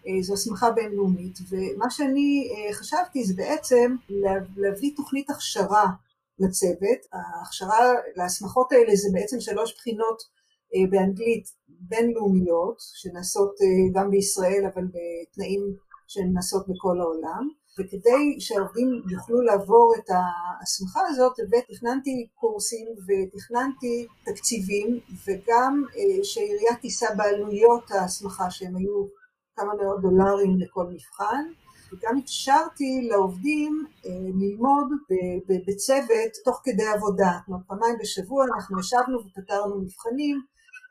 אה, 0.08 0.22
זו 0.22 0.34
הסמכה 0.34 0.72
בינלאומית, 0.72 1.40
ומה 1.50 1.90
שאני 1.90 2.50
אה, 2.52 2.74
חשבתי 2.74 3.24
זה 3.24 3.34
בעצם 3.38 3.96
להביא 4.58 4.92
תוכנית 4.96 5.30
הכשרה 5.30 5.86
לצוות. 6.40 7.00
ההכשרה 7.14 7.94
להסמכות 8.16 8.72
האלה 8.72 8.96
זה 8.96 9.10
בעצם 9.14 9.40
שלוש 9.40 9.76
בחינות 9.78 10.24
אה, 10.76 10.90
באנגלית 10.90 11.46
בינלאומיות, 11.68 12.78
שנעשות 12.80 13.56
גם 13.94 14.12
בישראל 14.12 14.64
אבל 14.74 14.84
בתנאים 14.84 15.76
שהן 16.08 16.34
נעשות 16.34 16.68
בכל 16.68 17.02
העולם, 17.02 17.50
וכדי 17.80 18.36
שהעובדים 18.40 19.02
יוכלו 19.12 19.42
לעבור 19.42 19.94
את 19.98 20.10
ההסמכה 20.10 21.02
הזאת, 21.08 21.34
תכננתי 21.68 22.28
קורסים 22.36 22.88
ותכננתי 22.88 24.08
תקציבים, 24.26 25.00
וגם 25.28 25.84
שהעירייה 26.24 26.76
תישא 26.82 27.14
בעלויות 27.18 27.92
ההסמכה 27.92 28.52
שהם 28.52 28.76
היו 28.76 29.06
כמה 29.56 29.74
מאות 29.74 30.02
דולרים 30.02 30.60
לכל 30.60 30.88
מבחן. 30.88 31.44
וגם 31.94 32.18
אפשרתי 32.24 33.08
לעובדים 33.10 33.86
אה, 34.06 34.10
ללמוד 34.42 34.88
בצוות 35.68 36.32
תוך 36.46 36.62
כדי 36.64 36.86
עבודה, 36.96 37.32
כלומר 37.46 37.62
פעמיים 37.68 37.96
בשבוע 38.02 38.46
אנחנו 38.56 38.80
ישבנו 38.80 39.20
ופתרנו 39.26 39.82
מבחנים, 39.82 40.42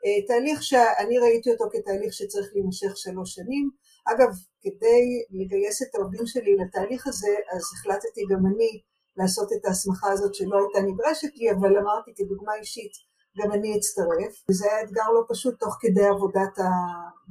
אה, 0.05 0.27
תהליך 0.27 0.63
שאני 0.63 1.17
ראיתי 1.17 1.51
אותו 1.51 1.65
כתהליך 1.71 2.13
שצריך 2.13 2.47
להימשך 2.53 2.97
שלוש 2.97 3.35
שנים, 3.35 3.69
אגב 4.05 4.29
כדי 4.61 5.03
לגייס 5.31 5.81
את 5.81 5.95
העובדים 5.95 6.25
שלי 6.25 6.55
לתהליך 6.55 7.07
הזה 7.07 7.33
אז 7.51 7.61
החלטתי 7.73 8.21
גם 8.31 8.45
אני 8.45 8.81
לעשות 9.17 9.49
את 9.53 9.65
ההסמכה 9.65 10.11
הזאת 10.11 10.35
שלא 10.35 10.57
הייתה 10.57 10.79
נדרשת 10.89 11.35
לי 11.35 11.51
אבל 11.51 11.77
אמרתי 11.77 12.11
כדוגמה 12.15 12.55
אישית 12.55 12.91
גם 13.37 13.51
אני 13.51 13.77
אצטרף, 13.77 14.33
וזה 14.49 14.65
היה 14.71 14.83
אתגר 14.83 15.09
לא 15.15 15.21
פשוט 15.29 15.59
תוך 15.59 15.77
כדי 15.81 16.05
עבודת 16.05 16.57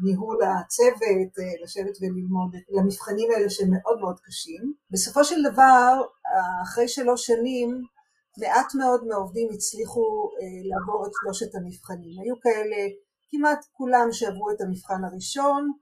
ניהול 0.02 0.38
הצוות, 0.42 1.32
אה, 1.38 1.62
לשבת 1.62 1.96
וללמוד 2.00 2.52
למבחנים 2.68 3.30
האלה 3.30 3.50
שהם 3.50 3.70
מאוד 3.70 4.00
מאוד 4.00 4.20
קשים. 4.20 4.74
בסופו 4.90 5.24
של 5.24 5.42
דבר, 5.52 6.02
אחרי 6.62 6.88
שלוש 6.88 7.26
שנים, 7.26 7.82
מעט 8.38 8.74
מאוד 8.74 9.04
מהעובדים 9.06 9.48
הצליחו 9.54 10.30
אה, 10.40 10.68
לעבור 10.70 11.06
את 11.06 11.10
שלושת 11.20 11.54
המבחנים. 11.54 12.20
היו 12.20 12.34
כאלה, 12.40 12.76
כמעט 13.30 13.64
כולם 13.72 14.08
שעברו 14.12 14.50
את 14.50 14.60
המבחן 14.60 15.04
הראשון, 15.04 15.72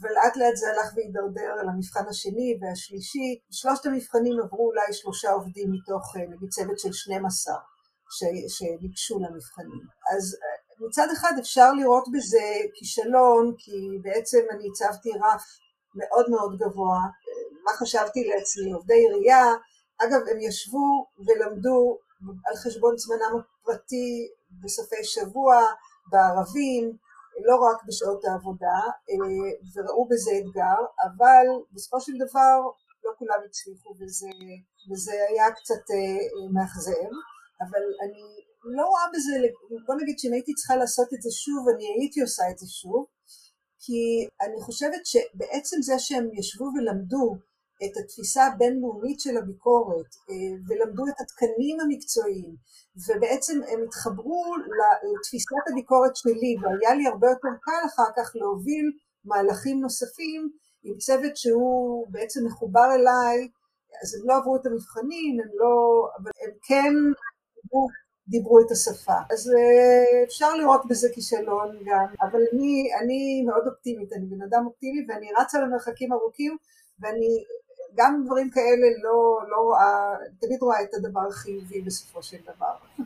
ולאט 0.00 0.36
לאט 0.36 0.56
זה 0.56 0.66
הלך 0.68 0.92
והידרדר 0.96 1.54
למבחן 1.66 2.06
השני 2.08 2.58
והשלישי. 2.60 3.40
שלושת 3.50 3.86
המבחנים 3.86 4.36
עברו 4.42 4.66
אולי 4.66 4.92
שלושה 4.92 5.30
עובדים 5.30 5.72
מתוך 5.72 6.16
אה, 6.16 6.22
נגיד 6.30 6.48
צוות 6.48 6.78
של 6.78 6.92
12. 6.92 7.54
שניגשו 8.48 9.18
למבחנים. 9.18 9.86
אז 10.16 10.36
מצד 10.80 11.08
אחד 11.12 11.32
אפשר 11.40 11.72
לראות 11.72 12.04
בזה 12.12 12.44
כישלון, 12.74 13.54
כי 13.58 13.98
בעצם 14.02 14.38
אני 14.50 14.68
הצבתי 14.70 15.10
רף 15.10 15.44
מאוד 15.94 16.30
מאוד 16.30 16.58
גבוה. 16.58 17.00
מה 17.64 17.72
חשבתי 17.76 18.24
לעצמי? 18.24 18.72
עובדי 18.72 18.94
עירייה, 18.94 19.46
אגב, 19.98 20.20
הם 20.30 20.40
ישבו 20.40 21.06
ולמדו 21.26 21.98
על 22.46 22.56
חשבון 22.56 22.98
זמנם 22.98 23.40
הפרטי 23.40 24.28
בסופי 24.62 25.04
שבוע, 25.04 25.66
בערבים, 26.10 26.96
לא 27.46 27.56
רק 27.56 27.84
בשעות 27.88 28.24
העבודה, 28.24 28.80
וראו 29.74 30.08
בזה 30.08 30.30
אתגר, 30.38 30.80
אבל 31.04 31.46
בסופו 31.72 32.00
של 32.00 32.12
דבר 32.24 32.56
לא 33.04 33.10
כולם 33.18 33.40
הצליחו 33.46 33.94
וזה, 34.00 34.28
וזה 34.90 35.12
היה 35.28 35.50
קצת 35.50 35.84
אה, 35.90 36.50
מאכזב. 36.54 37.10
אבל 37.60 37.84
אני 38.04 38.22
לא 38.64 38.84
רואה 38.86 39.06
בזה, 39.14 39.34
בוא 39.86 39.94
נגיד 40.00 40.18
שאם 40.18 40.32
הייתי 40.32 40.54
צריכה 40.54 40.76
לעשות 40.76 41.08
את 41.14 41.22
זה 41.22 41.30
שוב, 41.30 41.68
אני 41.74 41.86
הייתי 41.98 42.20
עושה 42.20 42.42
את 42.50 42.58
זה 42.58 42.66
שוב, 42.68 43.06
כי 43.82 44.00
אני 44.44 44.60
חושבת 44.60 45.06
שבעצם 45.06 45.76
זה 45.82 45.98
שהם 45.98 46.26
ישבו 46.38 46.64
ולמדו 46.64 47.36
את 47.84 47.94
התפיסה 48.00 48.46
הבינלאומית 48.46 49.20
של 49.20 49.36
הביקורת 49.36 50.10
אה, 50.30 50.52
ולמדו 50.66 51.04
את 51.10 51.20
התקנים 51.20 51.76
המקצועיים 51.80 52.50
ובעצם 53.06 53.56
הם 53.70 53.80
התחברו 53.86 54.44
לתפיסת 55.10 55.64
הביקורת 55.70 56.16
שלי 56.16 56.52
והיה 56.60 56.94
לי 56.94 57.06
הרבה 57.06 57.28
יותר 57.30 57.52
קל 57.62 57.82
אחר 57.86 58.10
כך 58.16 58.32
להוביל 58.34 58.86
מהלכים 59.24 59.80
נוספים 59.80 60.50
עם 60.84 60.98
צוות 60.98 61.36
שהוא 61.36 62.06
בעצם 62.10 62.40
מחובר 62.46 62.88
אליי 62.94 63.48
אז 64.02 64.14
הם 64.14 64.22
לא 64.28 64.36
עברו 64.36 64.56
את 64.56 64.66
המבחנים, 64.66 65.32
הם 65.42 65.50
לא, 65.60 65.74
אבל 66.16 66.30
הם 66.42 66.52
כן 66.68 66.94
דיברו, 67.70 67.88
דיברו 68.28 68.60
את 68.60 68.70
השפה. 68.70 69.18
אז 69.32 69.50
אה, 69.50 70.24
אפשר 70.24 70.54
לראות 70.54 70.82
בזה 70.88 71.08
כישלון 71.14 71.76
גם, 71.86 72.06
אבל 72.22 72.40
אני, 72.52 72.90
אני 73.02 73.42
מאוד 73.46 73.66
אופטימית, 73.66 74.12
אני 74.12 74.26
בן 74.26 74.42
אדם 74.42 74.66
אופטימי 74.66 75.06
ואני 75.08 75.26
רצה 75.40 75.60
למרחקים 75.60 76.12
ארוכים 76.12 76.56
ואני 77.00 77.44
גם 77.94 78.22
דברים 78.26 78.50
כאלה 78.50 78.86
לא, 79.02 79.40
לא 79.50 79.56
רואה, 79.56 80.14
תמיד 80.40 80.62
רואה 80.62 80.82
את 80.82 80.94
הדבר 80.94 81.20
החיובי 81.28 81.80
בסופו 81.80 82.22
של 82.22 82.36
דבר. 82.42 82.74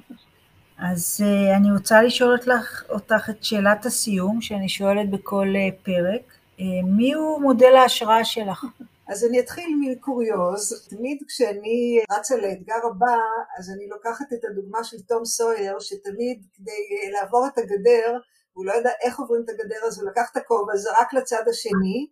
אז 0.79 1.21
uh, 1.25 1.57
אני 1.57 1.73
רוצה 1.73 2.03
לשאול 2.03 2.33
אותך, 2.33 2.83
אותך 2.91 3.31
את 3.31 3.45
שאלת 3.45 3.87
הסיום 3.87 4.41
שאני 4.41 4.69
שואלת 4.69 5.11
בכל 5.11 5.49
uh, 5.55 5.85
פרק. 5.85 6.23
Uh, 6.59 6.63
מי 6.85 7.13
הוא 7.13 7.41
מודל 7.43 7.77
ההשראה 7.77 8.25
שלך? 8.25 8.65
אז 9.09 9.25
אני 9.25 9.41
אתחיל 9.41 9.71
מקוריוז, 9.81 10.89
תמיד 10.89 11.19
כשאני 11.29 12.05
רצה 12.13 12.37
לאתגר 12.37 12.87
הבא, 12.91 13.19
אז 13.59 13.71
אני 13.71 13.89
לוקחת 13.89 14.33
את 14.33 14.45
הדוגמה 14.45 14.85
של 14.85 15.03
תום 15.03 15.25
סויר, 15.25 15.81
שתמיד 15.81 16.47
כדי 16.55 17.11
לעבור 17.13 17.47
את 17.47 17.59
הגדר, 17.59 18.19
הוא 18.53 18.67
לא 18.67 18.73
ידע 18.73 18.91
איך 19.03 19.19
עוברים 19.19 19.43
את 19.45 19.49
הגדר, 19.49 19.87
אז 19.87 20.01
הוא 20.01 20.11
לקח 20.11 20.31
את 20.33 20.37
הכובע, 20.37 20.77
זרק 20.77 21.13
לצד 21.13 21.49
השני, 21.49 22.09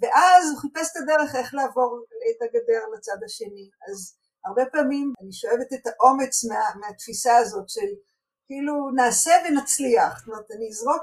ואז 0.00 0.50
הוא 0.50 0.60
חיפש 0.60 0.88
את 0.92 0.96
הדרך 1.02 1.34
איך 1.34 1.54
לעבור 1.54 2.04
את 2.30 2.42
הגדר 2.42 2.82
לצד 2.94 3.24
השני. 3.24 3.70
אז 3.88 4.16
הרבה 4.46 4.62
פעמים 4.72 5.12
אני 5.22 5.32
שואבת 5.32 5.72
את 5.72 5.86
האומץ 5.86 6.44
מה, 6.44 6.60
מהתפיסה 6.80 7.36
הזאת 7.36 7.68
של 7.68 7.90
כאילו 8.50 8.90
נעשה 8.94 9.30
ונצליח, 9.44 10.18
זאת 10.18 10.28
אומרת 10.28 10.50
אני 10.50 10.68
אזרוק 10.68 11.02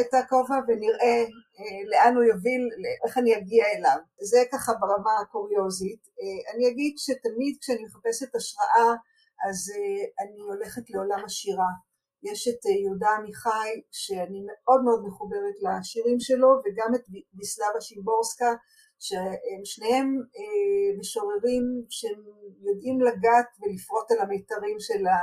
את 0.00 0.14
הכובע 0.14 0.58
ונראה 0.68 1.18
אה, 1.58 1.80
לאן 1.90 2.14
הוא 2.16 2.24
יוביל, 2.24 2.62
איך 3.04 3.18
אני 3.18 3.36
אגיע 3.36 3.64
אליו. 3.76 3.98
זה 4.30 4.38
ככה 4.52 4.72
ברמה 4.80 5.14
הקוריוזית. 5.22 6.02
אה, 6.20 6.54
אני 6.54 6.68
אגיד 6.68 6.94
שתמיד 6.98 7.54
כשאני 7.60 7.82
מחפשת 7.84 8.34
השראה 8.34 8.90
אז 9.46 9.58
אה, 9.76 10.24
אני 10.24 10.40
הולכת 10.40 10.90
לעולם 10.90 11.24
השירה. 11.24 11.70
יש 12.22 12.48
את 12.48 12.60
יהודה 12.82 13.10
עמיחי 13.18 13.70
שאני 13.90 14.40
מאוד 14.48 14.80
מאוד 14.84 15.00
מחוברת 15.06 15.56
לשירים 15.64 16.20
שלו 16.20 16.50
וגם 16.64 16.94
את 16.94 17.04
ביסלבה 17.32 17.80
שימבורסקה 17.80 18.52
שהם 18.98 19.62
שניהם 19.64 20.06
משוררים 20.98 21.64
שהם 21.88 22.20
יודעים 22.66 23.00
לגעת 23.00 23.48
ולפרוט 23.60 24.10
על 24.10 24.18
המיתרים 24.18 24.76
של 24.80 25.06
ה... 25.06 25.16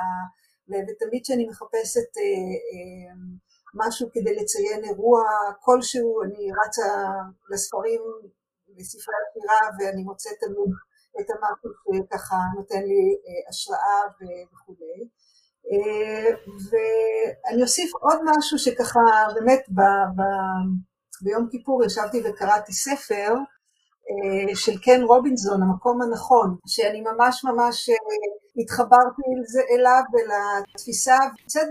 ותמיד 0.70 1.22
כשאני 1.24 1.45
מחפשת 1.47 2.09
משהו 3.74 4.07
כדי 4.14 4.36
לציין 4.36 4.84
אירוע 4.84 5.22
כלשהו, 5.61 6.24
אני 6.24 6.47
רצה 6.66 6.89
לספרים, 7.49 8.01
לספרי 8.78 9.16
השירה 9.22 9.61
ואני 9.80 10.03
מוצאת 10.03 10.34
תמיד 10.39 10.74
את 11.22 11.28
המשהו 11.30 11.70
שככה 12.03 12.36
נותן 12.57 12.84
לי 12.84 13.03
אה, 13.26 13.49
השראה 13.49 14.01
וכולי. 14.51 14.99
אה, 15.72 16.30
ואני 16.70 17.61
אוסיף 17.61 17.91
עוד 17.93 18.20
משהו 18.26 18.59
שככה 18.59 18.99
באמת 19.36 19.64
ב, 19.70 19.82
ב, 20.16 20.22
ביום 21.22 21.47
כיפור 21.51 21.84
ישבתי 21.86 22.22
וקראתי 22.26 22.74
ספר 22.74 23.34
אה, 24.09 24.55
של 24.55 24.78
קן 24.82 25.01
רובינזון, 25.03 25.61
המקום 25.64 26.01
הנכון, 26.01 26.57
שאני 26.68 27.01
ממש 27.01 27.45
ממש 27.45 27.89
התחברתי 28.58 29.22
אליו 29.76 30.01
ולתפיסה, 30.14 31.18
נמצאת 31.41 31.68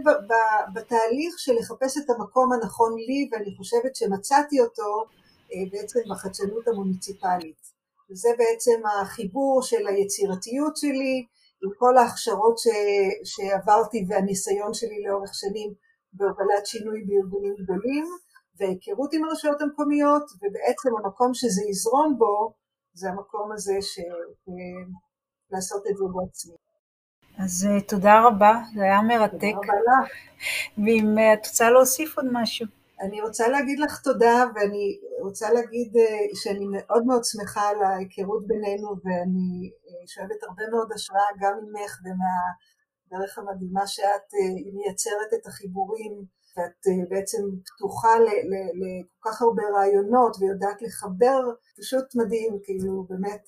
בתהליך 0.75 1.39
של 1.39 1.53
לחפש 1.53 1.99
את 1.99 2.11
המקום 2.11 2.53
הנכון 2.53 2.93
לי 2.97 3.29
ואני 3.33 3.57
חושבת 3.57 3.97
שמצאתי 3.97 4.61
אותו 4.61 5.05
בעצם 5.73 6.01
בחדשנות 6.11 6.69
המוניציפלית. 6.69 7.73
וזה 8.11 8.29
בעצם 8.39 8.87
החיבור 8.87 9.63
של 9.63 9.87
היצירתיות 9.87 10.77
שלי 10.77 11.27
עם 11.65 11.71
כל 11.79 11.99
ההכשרות 11.99 12.59
ש, 12.59 12.67
שעברתי 13.25 14.05
והניסיון 14.09 14.75
שלי 14.75 15.03
לאורך 15.07 15.35
שנים 15.35 15.75
בהובלת 16.13 16.67
שינוי 16.67 17.05
בארגונים 17.07 17.55
גדולים 17.63 18.07
והיכרות 18.57 19.15
עם 19.15 19.25
הרשויות 19.25 19.61
המקומיות 19.61 20.23
ובעצם 20.23 20.91
המקום 20.99 21.35
שזה 21.35 21.63
יזרום 21.71 22.19
בו 22.19 22.55
זה 22.95 23.09
המקום 23.09 23.53
הזה 23.53 23.77
של 23.81 24.13
לעשות 25.51 25.83
את 25.91 25.97
זה 25.97 26.05
בעצמי. 26.15 26.62
אז 27.45 27.69
אה, 27.71 27.81
תודה 27.81 28.15
רבה, 28.27 28.55
זה 28.75 28.83
היה 28.83 29.03
מרתק. 29.03 29.33
תודה 29.33 29.49
רבה 29.49 29.75
לך. 30.05 30.11
ואם 30.79 31.19
אה, 31.19 31.35
את 31.35 31.47
רוצה 31.47 31.71
להוסיף 31.71 32.17
עוד 32.17 32.27
משהו. 32.33 32.67
אני 33.01 33.21
רוצה 33.21 33.49
להגיד 33.49 33.79
לך 33.79 34.01
תודה 34.01 34.45
ואני 34.55 34.99
רוצה 35.23 35.53
להגיד 35.53 35.97
אה, 35.97 36.27
שאני 36.35 36.67
מאוד 36.73 37.07
מאוד 37.07 37.23
שמחה 37.25 37.69
על 37.69 37.83
ההיכרות 37.83 38.47
בינינו 38.47 38.89
ואני 39.05 39.71
שואבת 40.07 40.43
הרבה 40.49 40.63
מאוד 40.71 40.89
השראה 40.95 41.31
גם 41.41 41.53
ממך 41.63 41.93
ומהדרך 42.05 43.39
המדהימה 43.39 43.87
שאת 43.87 44.29
מייצרת 44.75 45.31
את 45.35 45.47
החיבורים 45.47 46.13
ואת 46.57 47.09
בעצם 47.11 47.43
פתוחה 47.67 48.15
לכל 48.19 49.31
כך 49.31 49.43
הרבה 49.43 49.63
רעיונות 49.75 50.37
ויודעת 50.41 50.83
לחבר, 50.83 51.41
פשוט 51.79 52.05
מדהים, 52.17 52.59
כאילו 52.65 53.07
באמת 53.09 53.45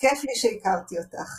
כיף 0.00 0.24
לי 0.24 0.34
שהכרתי 0.34 0.94
אותך. 0.98 1.30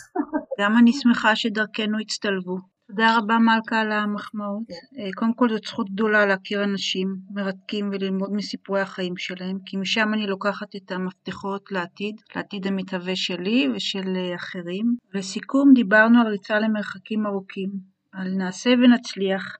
גם 0.60 0.72
אני 0.78 0.92
שמחה 0.92 1.36
שדרכנו 1.36 1.98
הצטלבו. 2.00 2.56
תודה 2.88 3.18
רבה 3.18 3.38
מלכה 3.38 3.80
על 3.80 3.92
המחמאות. 3.92 4.62
כן. 4.68 5.02
אה, 5.02 5.10
קודם 5.14 5.34
כל 5.34 5.48
זאת 5.48 5.64
זכות 5.64 5.90
גדולה 5.90 6.26
להכיר 6.26 6.64
אנשים 6.64 7.16
מרתקים 7.30 7.90
וללמוד 7.92 8.32
מסיפורי 8.32 8.80
החיים 8.80 9.16
שלהם, 9.16 9.58
כי 9.66 9.76
משם 9.76 10.14
אני 10.14 10.26
לוקחת 10.26 10.76
את 10.76 10.92
המפתחות 10.92 11.72
לעתיד, 11.72 12.14
לעתיד 12.36 12.66
המתהווה 12.66 13.16
שלי 13.16 13.68
ושל 13.74 14.16
אה, 14.16 14.34
אחרים. 14.34 14.96
לסיכום, 15.14 15.72
דיברנו 15.74 16.20
על 16.20 16.26
ריצה 16.26 16.58
למרחקים 16.58 17.26
ארוכים, 17.26 17.70
על 18.12 18.28
נעשה 18.36 18.70
ונצליח, 18.70 19.56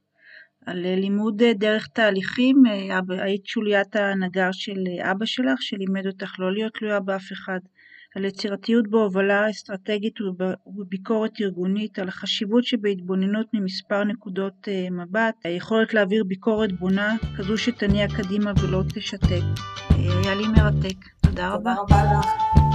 על 0.66 0.86
אה, 0.86 0.96
לימוד 0.96 1.42
דרך 1.42 1.86
תהליכים, 1.86 2.62
היית 3.08 3.46
שוליית 3.46 3.96
הנגר 3.96 4.48
של 4.52 4.84
אבא 5.10 5.26
שלך, 5.26 5.62
שלימד 5.62 6.06
אותך 6.06 6.34
לא 6.38 6.52
להיות 6.52 6.72
תלויה 6.78 7.00
באף 7.00 7.32
אחד. 7.32 7.58
על 8.16 8.24
יצירתיות 8.24 8.88
בהובלה 8.88 9.50
אסטרטגית 9.50 10.14
ובביקורת 10.66 11.32
ארגונית, 11.40 11.98
על 11.98 12.08
החשיבות 12.08 12.64
שבהתבוננות 12.64 13.46
ממספר 13.54 14.04
נקודות 14.04 14.68
אה, 14.68 14.86
מבט, 14.90 15.34
היכולת 15.44 15.94
להעביר 15.94 16.24
ביקורת 16.24 16.72
בונה, 16.72 17.16
כזו 17.38 17.58
שתניע 17.58 18.06
קדימה 18.08 18.52
ולא 18.62 18.82
תשתק. 18.94 19.42
אה, 19.90 19.96
היה 19.96 20.34
לי 20.34 20.48
מרתק. 20.48 20.96
תודה 21.20 21.48
רבה. 21.48 21.74
תודה 21.74 22.02
רבה 22.02 22.18
לך. 22.18 22.65